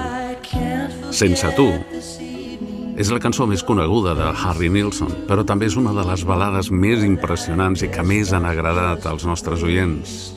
[1.11, 1.65] Sense tu,
[2.95, 6.69] és la cançó més coneguda de Harry Nilsson, però també és una de les balades
[6.71, 10.33] més impressionants i que més han agradat als nostres oients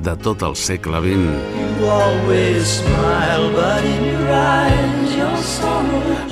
[0.00, 1.70] de tot el segle XX.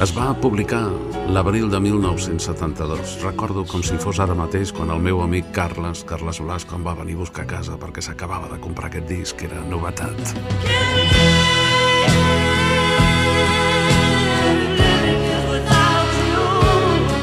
[0.01, 0.83] Es va publicar
[1.29, 3.19] l'abril de 1972.
[3.25, 6.97] Recordo com si fos ara mateix quan el meu amic Carles, Carles Blasco, em va
[6.99, 10.17] venir a buscar a casa perquè s'acabava de comprar aquest disc, que era novetat.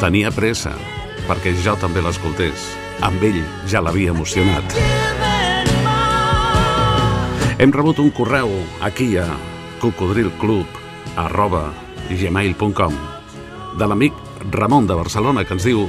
[0.01, 0.75] Tenia pressa
[1.25, 2.69] perquè jo també l'escoltés.
[3.03, 5.14] Amb ell ja l'havia emocionat.
[7.55, 8.49] Hem rebut un correu
[8.83, 9.29] aquí a
[9.79, 10.67] cocodrilclub
[11.15, 11.69] arroba
[12.09, 12.95] gmail.com
[13.79, 14.17] de l'amic
[14.51, 15.85] Ramon de Barcelona que ens diu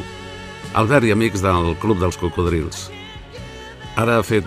[0.79, 2.85] Albert i amics del Club dels Cocodrils.
[3.99, 4.47] Ara ha fet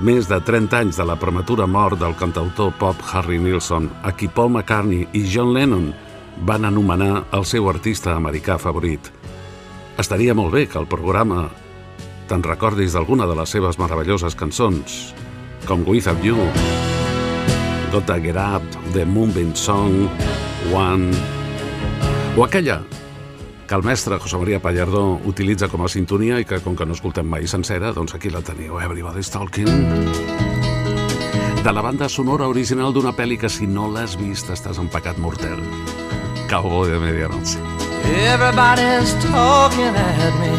[0.00, 4.30] més de 30 anys de la prematura mort del cantautor pop Harry Nilsson, a qui
[4.32, 5.90] Paul McCartney i John Lennon
[6.48, 9.12] van anomenar el seu artista americà favorit.
[10.00, 11.50] Estaria molt bé que el programa
[12.32, 15.12] te'n recordis d'alguna de les seves meravelloses cançons,
[15.64, 16.36] com Without You,
[17.92, 20.08] Gotta Get Up, The Moonbeam Song,
[20.72, 21.10] One,
[22.36, 22.82] o aquella
[23.66, 26.92] que el mestre José María Pallardó utilitza com a sintonia i que, com que no
[26.92, 29.70] escoltem mai sencera, doncs aquí la teniu, Everybody's Talking.
[31.64, 35.16] De la banda sonora original d'una pel·li que si no l'has vist estàs en pecat
[35.16, 35.62] mortel.
[36.50, 37.56] Cowboy de Medianoche.
[38.04, 40.52] Everybody's talking at me.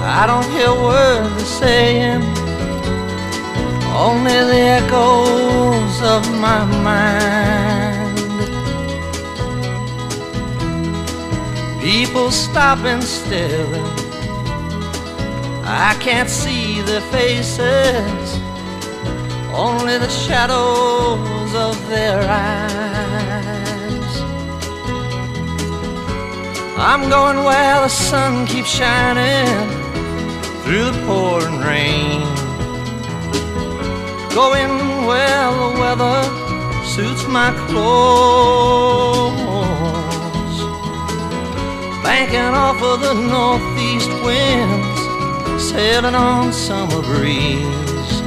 [0.00, 2.22] I don't hear words they're saying,
[3.94, 8.18] only the echoes of my mind.
[11.80, 13.84] People stop and staring.
[15.64, 18.38] I can't see their faces,
[19.54, 23.54] only the shadows of their eyes.
[26.76, 29.46] I'm going where the sun keeps shining
[30.64, 32.43] through the pouring rain.
[34.34, 36.18] Going where the weather
[36.84, 39.34] suits my clothes.
[42.02, 45.00] Banking off of the northeast winds,
[45.70, 48.20] sailing on summer breeze.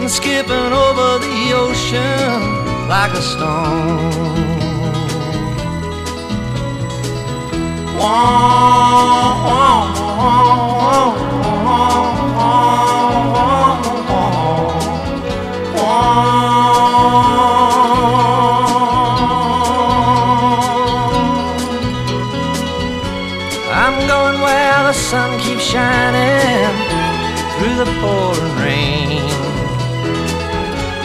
[0.00, 4.28] And skipping over the ocean like a stone.
[8.00, 8.78] I'm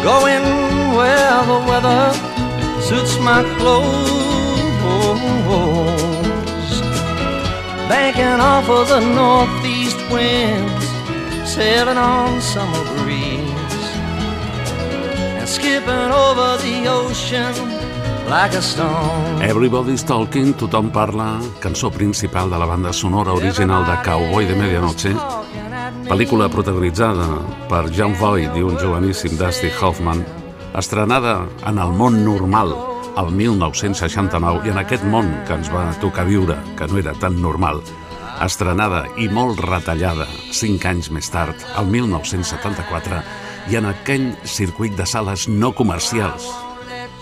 [0.04, 0.44] Going
[0.98, 2.14] where the weather
[2.82, 4.24] suits my clothes.
[7.88, 10.88] Banking off of the northeast winds,
[11.50, 13.88] sailing on summer breeze,
[15.40, 17.54] and skipping over the ocean
[18.30, 19.42] like a stone.
[19.42, 25.16] Everybody's Talking, tothom parla, cançó principal de la banda sonora original de Cowboy de Medianoche,
[26.14, 27.26] pel·lícula protagonitzada
[27.66, 30.20] per John Voight i un joveníssim Dusty Hoffman,
[30.78, 32.76] estrenada en el món normal
[33.18, 37.42] el 1969 i en aquest món que ens va tocar viure, que no era tan
[37.42, 37.82] normal,
[38.46, 43.26] estrenada i molt retallada cinc anys més tard, el 1974,
[43.74, 46.46] i en aquell circuit de sales no comercials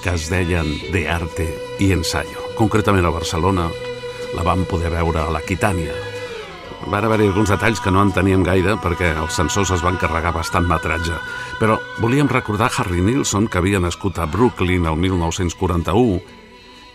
[0.03, 1.47] que es deien De Arte
[1.79, 2.49] i Ensayo.
[2.59, 3.71] Concretament a Barcelona
[4.35, 6.10] la vam poder veure a l'Aquitània.
[6.89, 10.33] Van haver-hi alguns detalls que no en teníem gaire perquè els censors es van carregar
[10.33, 11.17] bastant metratge.
[11.59, 16.21] Però volíem recordar Harry Nilsson, que havia nascut a Brooklyn el 1941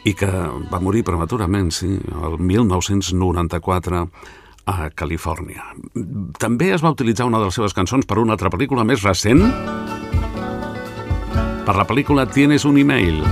[0.07, 0.31] i que
[0.71, 4.03] va morir prematurament, sí, el 1994
[4.67, 5.65] a Califòrnia.
[6.39, 9.43] També es va utilitzar una de les seves cançons per una altra pel·lícula més recent,
[11.67, 13.23] per la pel·lícula Tienes un email.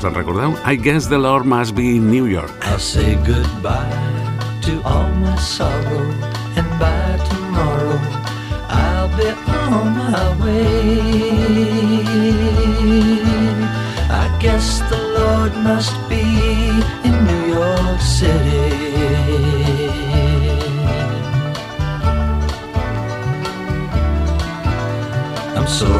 [0.00, 0.54] Se'n recordeu?
[0.64, 2.50] I guess the Lord must be in New York.
[2.64, 4.19] I'll say goodbye
[4.62, 6.10] to all my sorrow,
[6.56, 7.98] and by tomorrow
[8.68, 11.00] I'll be on my way.
[14.10, 16.24] I guess the Lord must be
[17.06, 18.90] in New York City.
[25.56, 25.92] I'm so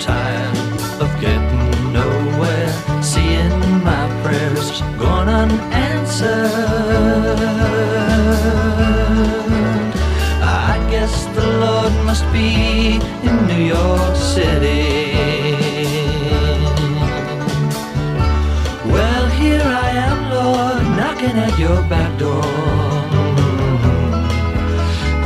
[0.00, 0.56] tired
[1.00, 2.72] of getting nowhere,
[3.02, 6.62] seeing my prayers gone unanswered.
[11.62, 12.98] Lord must be
[13.28, 15.14] in New York City.
[18.94, 22.44] Well, here I am, Lord, knocking at your back door.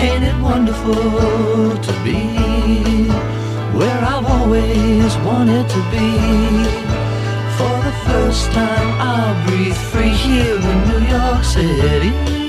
[0.07, 0.95] Ain't it wonderful
[1.87, 2.21] to be
[3.79, 6.11] where I've always wanted to be?
[7.57, 12.46] For the first time, I'll breathe free here in New York City.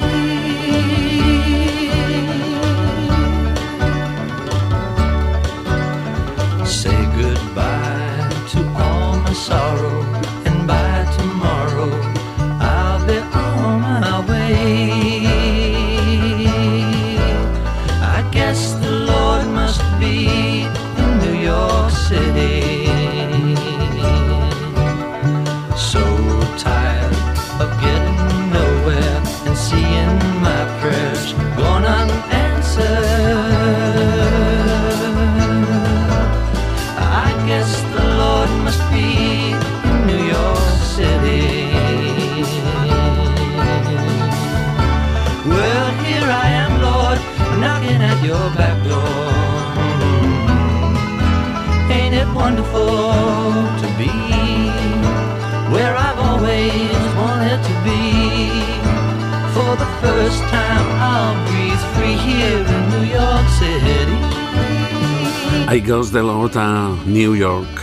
[65.85, 66.63] Girls de l'Ota
[67.05, 67.81] New York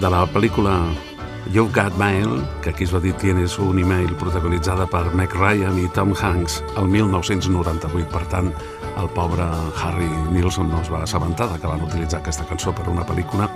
[0.00, 0.72] de la pel·lícula
[1.52, 5.76] You've Got Mail, que aquí es va dir Tienes un email, protagonitzada per Meg Ryan
[5.78, 8.08] i Tom Hanks el 1998.
[8.10, 8.48] Per tant,
[8.96, 9.44] el pobre
[9.82, 13.50] Harry Nilsson no es va assabentar que van utilitzar aquesta cançó per una pel·lícula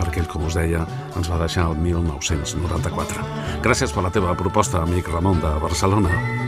[0.00, 3.30] perquè ell, com us deia, ens va deixar el 1994.
[3.66, 6.45] Gràcies per la teva proposta, amic Ramon de Barcelona.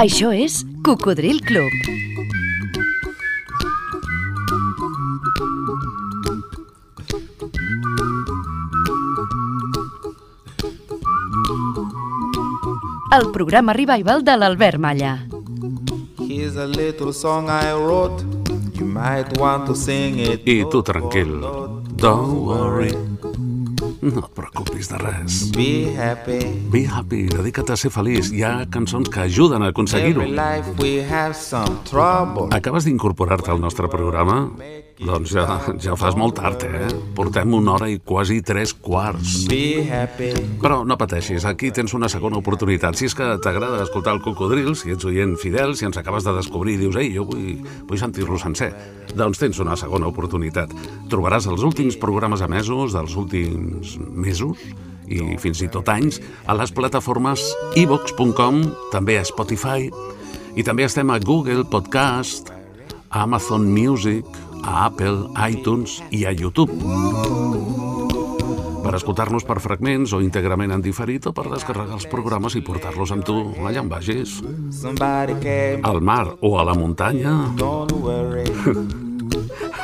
[0.00, 1.68] Això és Cocodril Club.
[13.12, 15.12] El programa revival de l'Albert Malla.
[16.16, 18.24] Here's a little song I wrote.
[18.80, 20.48] You might want to sing it.
[20.48, 21.44] I tu tranquil,
[22.00, 23.09] don't worry.
[24.00, 25.40] No et preocupis de res.
[25.52, 26.38] Be happy.
[26.72, 28.30] Be happy, dedica't a ser feliç.
[28.32, 30.24] Hi ha cançons que ajuden a aconseguir-ho.
[32.56, 34.46] Acabes d'incorporar-te al nostre programa?
[35.00, 35.44] Doncs ja,
[35.80, 36.88] ja fas molt tard, eh?
[37.16, 39.46] Portem una hora i quasi tres quarts.
[39.48, 40.28] Be happy.
[40.60, 42.98] Però no pateixis, aquí tens una segona oportunitat.
[43.00, 46.36] Si és que t'agrada escoltar el cocodril, si ets oient fidel, si ens acabes de
[46.36, 48.74] descobrir i dius, ei, jo vull, vull sentir-lo sencer,
[49.16, 50.76] doncs tens una segona oportunitat.
[51.08, 54.60] Trobaràs els últims programes emesos dels últims mesos
[55.10, 57.42] i fins i tot anys a les plataformes
[57.78, 58.62] ivox.com,
[58.92, 59.90] també a Spotify,
[60.54, 62.52] i també estem a Google Podcast,
[63.10, 64.26] a Amazon Music,
[64.62, 66.74] a Apple, iTunes i a YouTube.
[68.80, 73.12] Per escoltar-nos per fragments o íntegrament en diferit o per descarregar els programes i portar-los
[73.14, 74.40] amb tu allà on vagis.
[75.84, 77.36] Al mar o a la muntanya.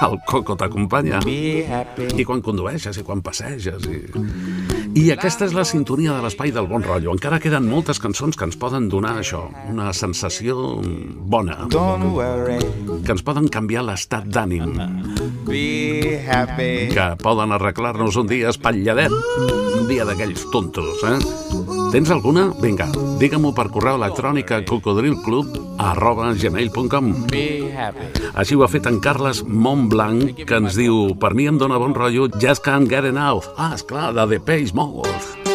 [0.02, 1.20] El coco t'acompanya.
[1.26, 3.86] I quan condueixes i quan passeges.
[3.88, 4.02] I...
[4.96, 7.12] I aquesta és la sintonia de l'espai del bon rotllo.
[7.16, 10.80] Encara queden moltes cançons que ens poden donar això, una sensació
[11.32, 11.66] bona.
[13.04, 14.76] Que ens poden canviar l'estat d'ànim.
[16.96, 19.12] Que poden arreglar-nos un dia espatlladet.
[19.86, 21.12] Un dia d'aquells tontos, eh?
[21.92, 22.48] Tens alguna?
[22.58, 22.88] Vinga,
[23.20, 27.14] digue-m'ho per correu electrònic a cocodrilclub arroba gmail.com.
[28.34, 31.94] Així ho ha fet en Carles Montblanc, que ens diu Per mi em dóna bon
[31.94, 33.54] rotllo Just Can't Get Enough.
[33.54, 35.45] Ah, esclar, de The Page Mode.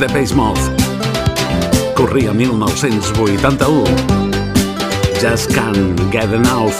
[0.00, 0.70] Èxit dels The Face Mouth.
[1.94, 3.84] Corria 1981.
[5.20, 6.74] Just Can't Get Enough.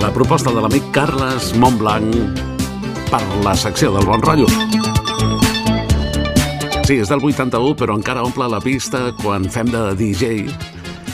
[0.00, 2.14] La proposta de l'amic Carles Montblanc
[3.10, 4.46] per la secció del bon rotllo.
[6.86, 10.48] Sí, és del 81, però encara omple la pista quan fem de DJ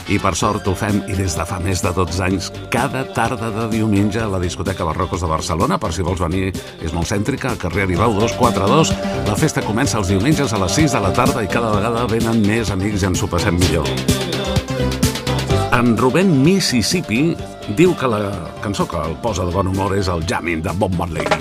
[0.05, 3.49] i per sort ho fem i des de fa més de 12 anys cada tarda
[3.49, 6.53] de diumenge a la discoteca Barrocos de Barcelona per si vols venir,
[6.85, 10.93] és molt cèntrica al carrer Aribau 242 la festa comença els diumenges a les 6
[10.95, 13.89] de la tarda i cada vegada venen més amics i ens ho passem millor.
[15.75, 17.23] En Rubén Mississippi
[17.75, 18.21] diu que la
[18.63, 21.34] cançó que el posa de bon humor és el Jamming de Bob Marley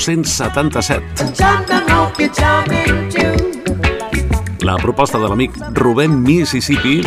[0.00, 4.64] 1977 jamming, hope you're jamming too.
[4.64, 7.02] la proposta de l'amic Rubén Mississippi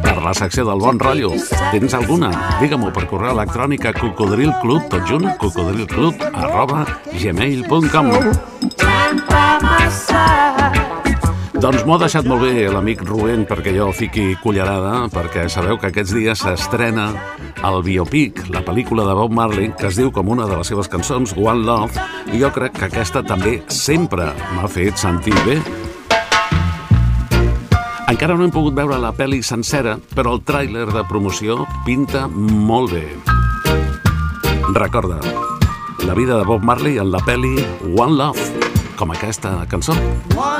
[0.00, 1.32] per la secció del bon rotllo.
[1.72, 2.30] Tens alguna?
[2.60, 8.12] Digue-m'ho per correu electrònic a cocodrilclub, tot junt, cocodrilclub, arroba gmail.com.
[11.56, 15.92] Doncs m'ho ha deixat molt bé l'amic Rubén perquè jo fiqui cullerada, perquè sabeu que
[15.92, 17.10] aquests dies s'estrena
[17.68, 20.88] el biopic, la pel·lícula de Bob Marley, que es diu com una de les seves
[20.92, 22.02] cançons, One Love,
[22.32, 25.56] i jo crec que aquesta també sempre m'ha fet sentir bé.
[28.06, 32.94] Encara no hem pogut veure la pel·li sencera, però el tràiler de promoció pinta molt
[32.94, 33.06] bé.
[34.76, 35.18] Recorda,
[36.06, 37.56] la vida de Bob Marley en la pel·li
[37.96, 38.46] One Love,
[38.96, 39.96] com aquesta cançó.
[40.36, 40.55] One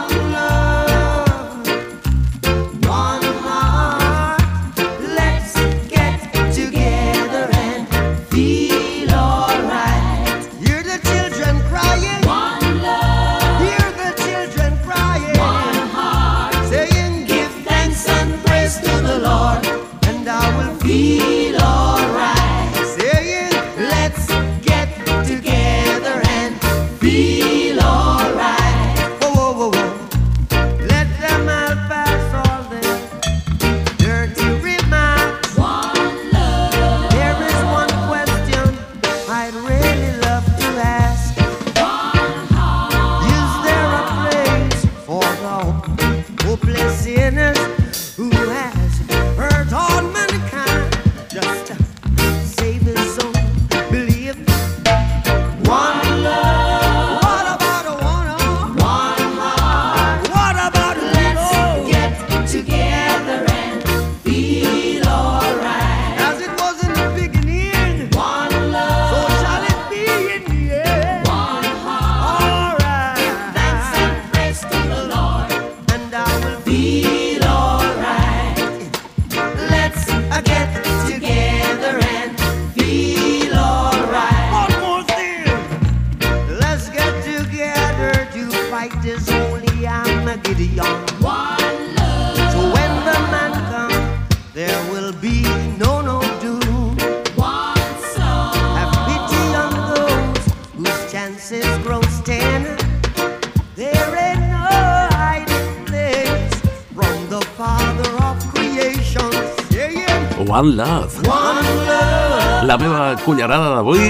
[113.27, 114.07] cullerada d'avui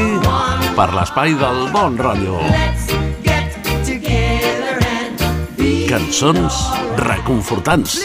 [0.76, 2.36] per l'espai del bon rotllo.
[5.88, 6.58] Cançons
[7.00, 7.96] reconfortants.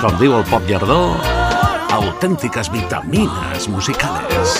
[0.00, 0.98] Com diu el pop llardó,
[1.94, 4.58] autèntiques vitamines musicales.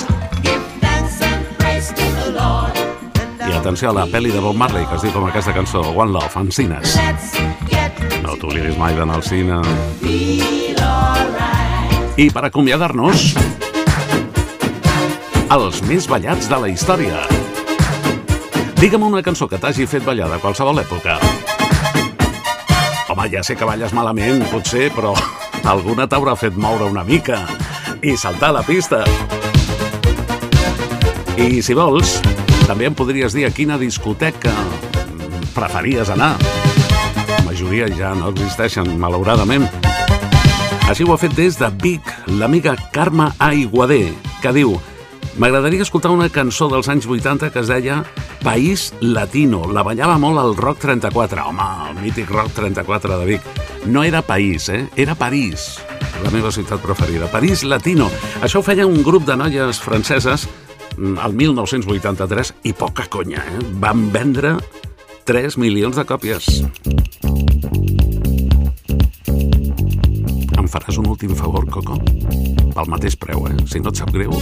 [3.47, 6.15] I atenció a la pel·li de Bob Marley, que es diu com aquesta cançó, One
[6.15, 6.95] Love, en cines.
[8.23, 9.59] No t'oblidis mai d'anar al cine.
[12.17, 13.33] I per acomiadar-nos,
[15.57, 17.21] els més ballats de la història.
[18.77, 21.17] Digue'm una cançó que t'hagi fet ballar de qualsevol època.
[23.09, 25.15] Home, ja sé que balles malament, potser, però
[25.73, 27.39] alguna t'haurà fet moure una mica
[28.03, 29.05] i saltar a la pista.
[31.41, 32.19] I si vols,
[32.67, 34.53] també em podries dir a quina discoteca
[35.55, 36.35] preferies anar.
[37.31, 39.65] La majoria ja no existeixen, malauradament.
[40.91, 44.13] Així ho ha fet des de Vic l'amiga Carme Aiguader,
[44.43, 44.77] que diu
[45.37, 47.99] M'agradaria escoltar una cançó dels anys 80 que es deia
[48.41, 49.67] País Latino.
[49.69, 51.45] La ballava molt al Rock 34.
[51.51, 53.51] Home, el mític Rock 34 de Vic.
[53.85, 54.87] No era País, eh?
[54.97, 55.77] Era París,
[56.25, 57.29] la meva ciutat preferida.
[57.29, 58.09] París Latino.
[58.41, 60.49] Això ho feia un grup de noies franceses
[60.97, 63.61] mm, el 1983 i poca conya, eh?
[63.77, 64.57] Van vendre
[65.29, 66.49] 3 milions de còpies.
[70.57, 72.01] Em faràs un últim favor, Coco?
[72.73, 73.57] Pel mateix preu, eh?
[73.69, 74.33] Si no et sap greu.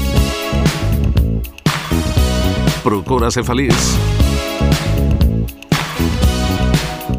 [2.85, 3.74] Procura ser feliç.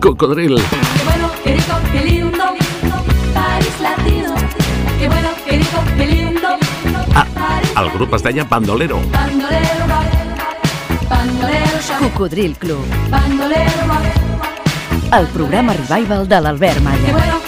[0.02, 0.56] Cocodril.
[0.56, 2.44] Qué bueno, qué rico, qué lindo,
[3.34, 4.36] París latino.
[5.00, 6.50] Qué bueno, qué rico, qué lindo,
[7.34, 9.00] París El grup es deia Bandolero.
[9.12, 11.66] bandolero rock, bandolero
[12.00, 15.14] Cocodril Club, bandolero rock.
[15.20, 17.12] el programa revival de l'Albert Qué Malla.
[17.14, 17.40] bueno,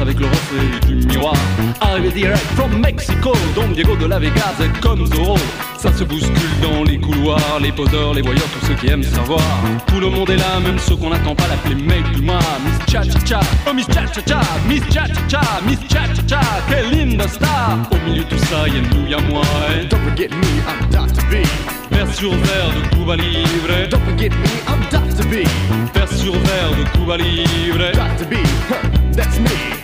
[0.00, 1.34] avec le reflet du miroir.
[1.80, 5.36] Arrivé direct from Mexico, Don Diego de la Vegas est comme Zorro.
[5.78, 9.40] Ça se bouscule dans les couloirs, les poseurs, les voyeurs, tous ceux qui aiment savoir.
[9.86, 12.38] Tout le monde est là, même ceux qu'on n'attend pas l'appeler mec du mois.
[12.64, 16.06] Miss Cha Cha Cha, oh Miss Cha Cha Cha, Miss Cha Cha Cha, Miss Cha
[16.14, 17.78] Cha Cha, quelle linda star.
[17.90, 19.42] Au milieu de tout ça, y'a nous, y'a moi.
[19.80, 19.86] Et...
[19.86, 21.22] Don't forget me, I'm Dr.
[21.30, 21.46] B.
[21.90, 23.88] Vers sur verre de Cuba Libre.
[23.90, 25.26] Don't forget me, I'm Dr.
[25.28, 25.46] B.
[25.94, 27.92] Vers sur verre de Cuba Libre.
[27.92, 28.26] Dr.
[28.28, 28.34] B,
[28.70, 29.79] huh, that's me.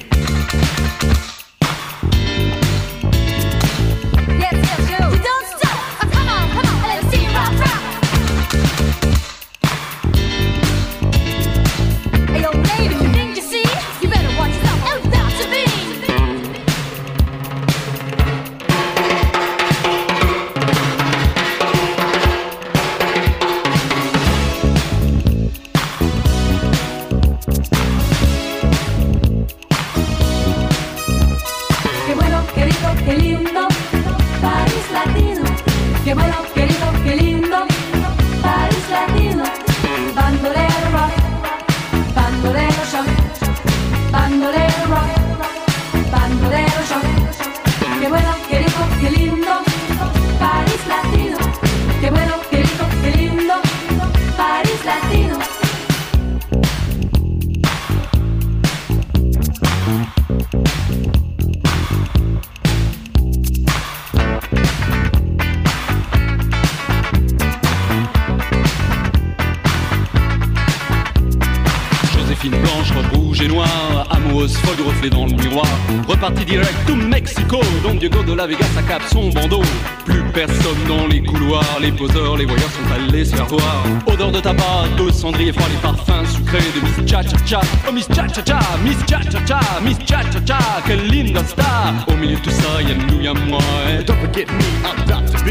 [79.11, 79.63] Son bandeau.
[80.05, 83.85] Plus personne dans les couloirs, les poseurs, les voyeurs sont allés se faire voir.
[84.07, 87.61] Odeur de tabac, de cendrier froid, les parfums sucrés de Miss Cha Cha Cha.
[87.89, 91.45] Oh Miss Cha Cha Cha, Miss Cha Cha Cha, Miss Cha Cha Cha, quelle linda
[91.45, 91.95] star.
[92.09, 93.61] Au milieu de tout ça, y'a nous, y'a moi.
[94.07, 95.45] Don't forget me, I'm Dr.
[95.45, 95.51] B.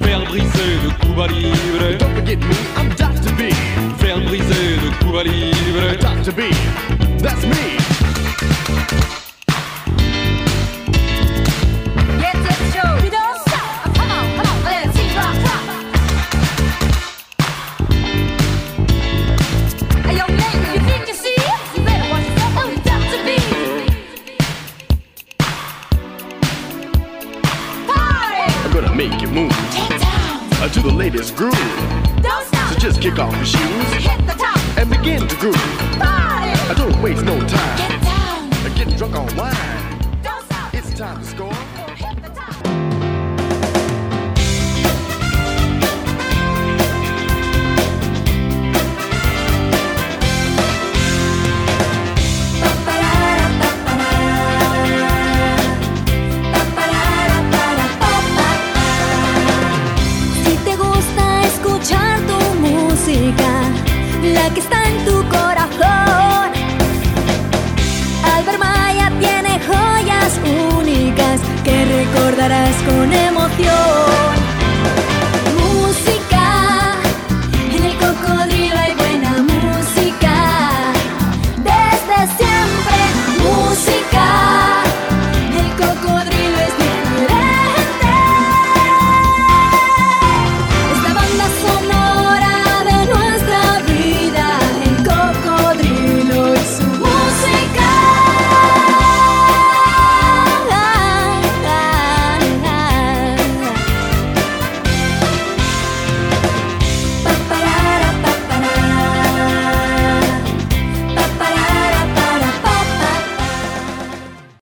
[0.00, 1.98] Verre brisé de Cuba Libre.
[1.98, 3.32] Don't forget me, I'm Dr.
[3.36, 3.52] B.
[4.00, 5.96] Verre brisé de Cuba Libre.
[6.00, 6.32] Dr.
[6.32, 6.40] B,
[7.22, 7.99] that's me.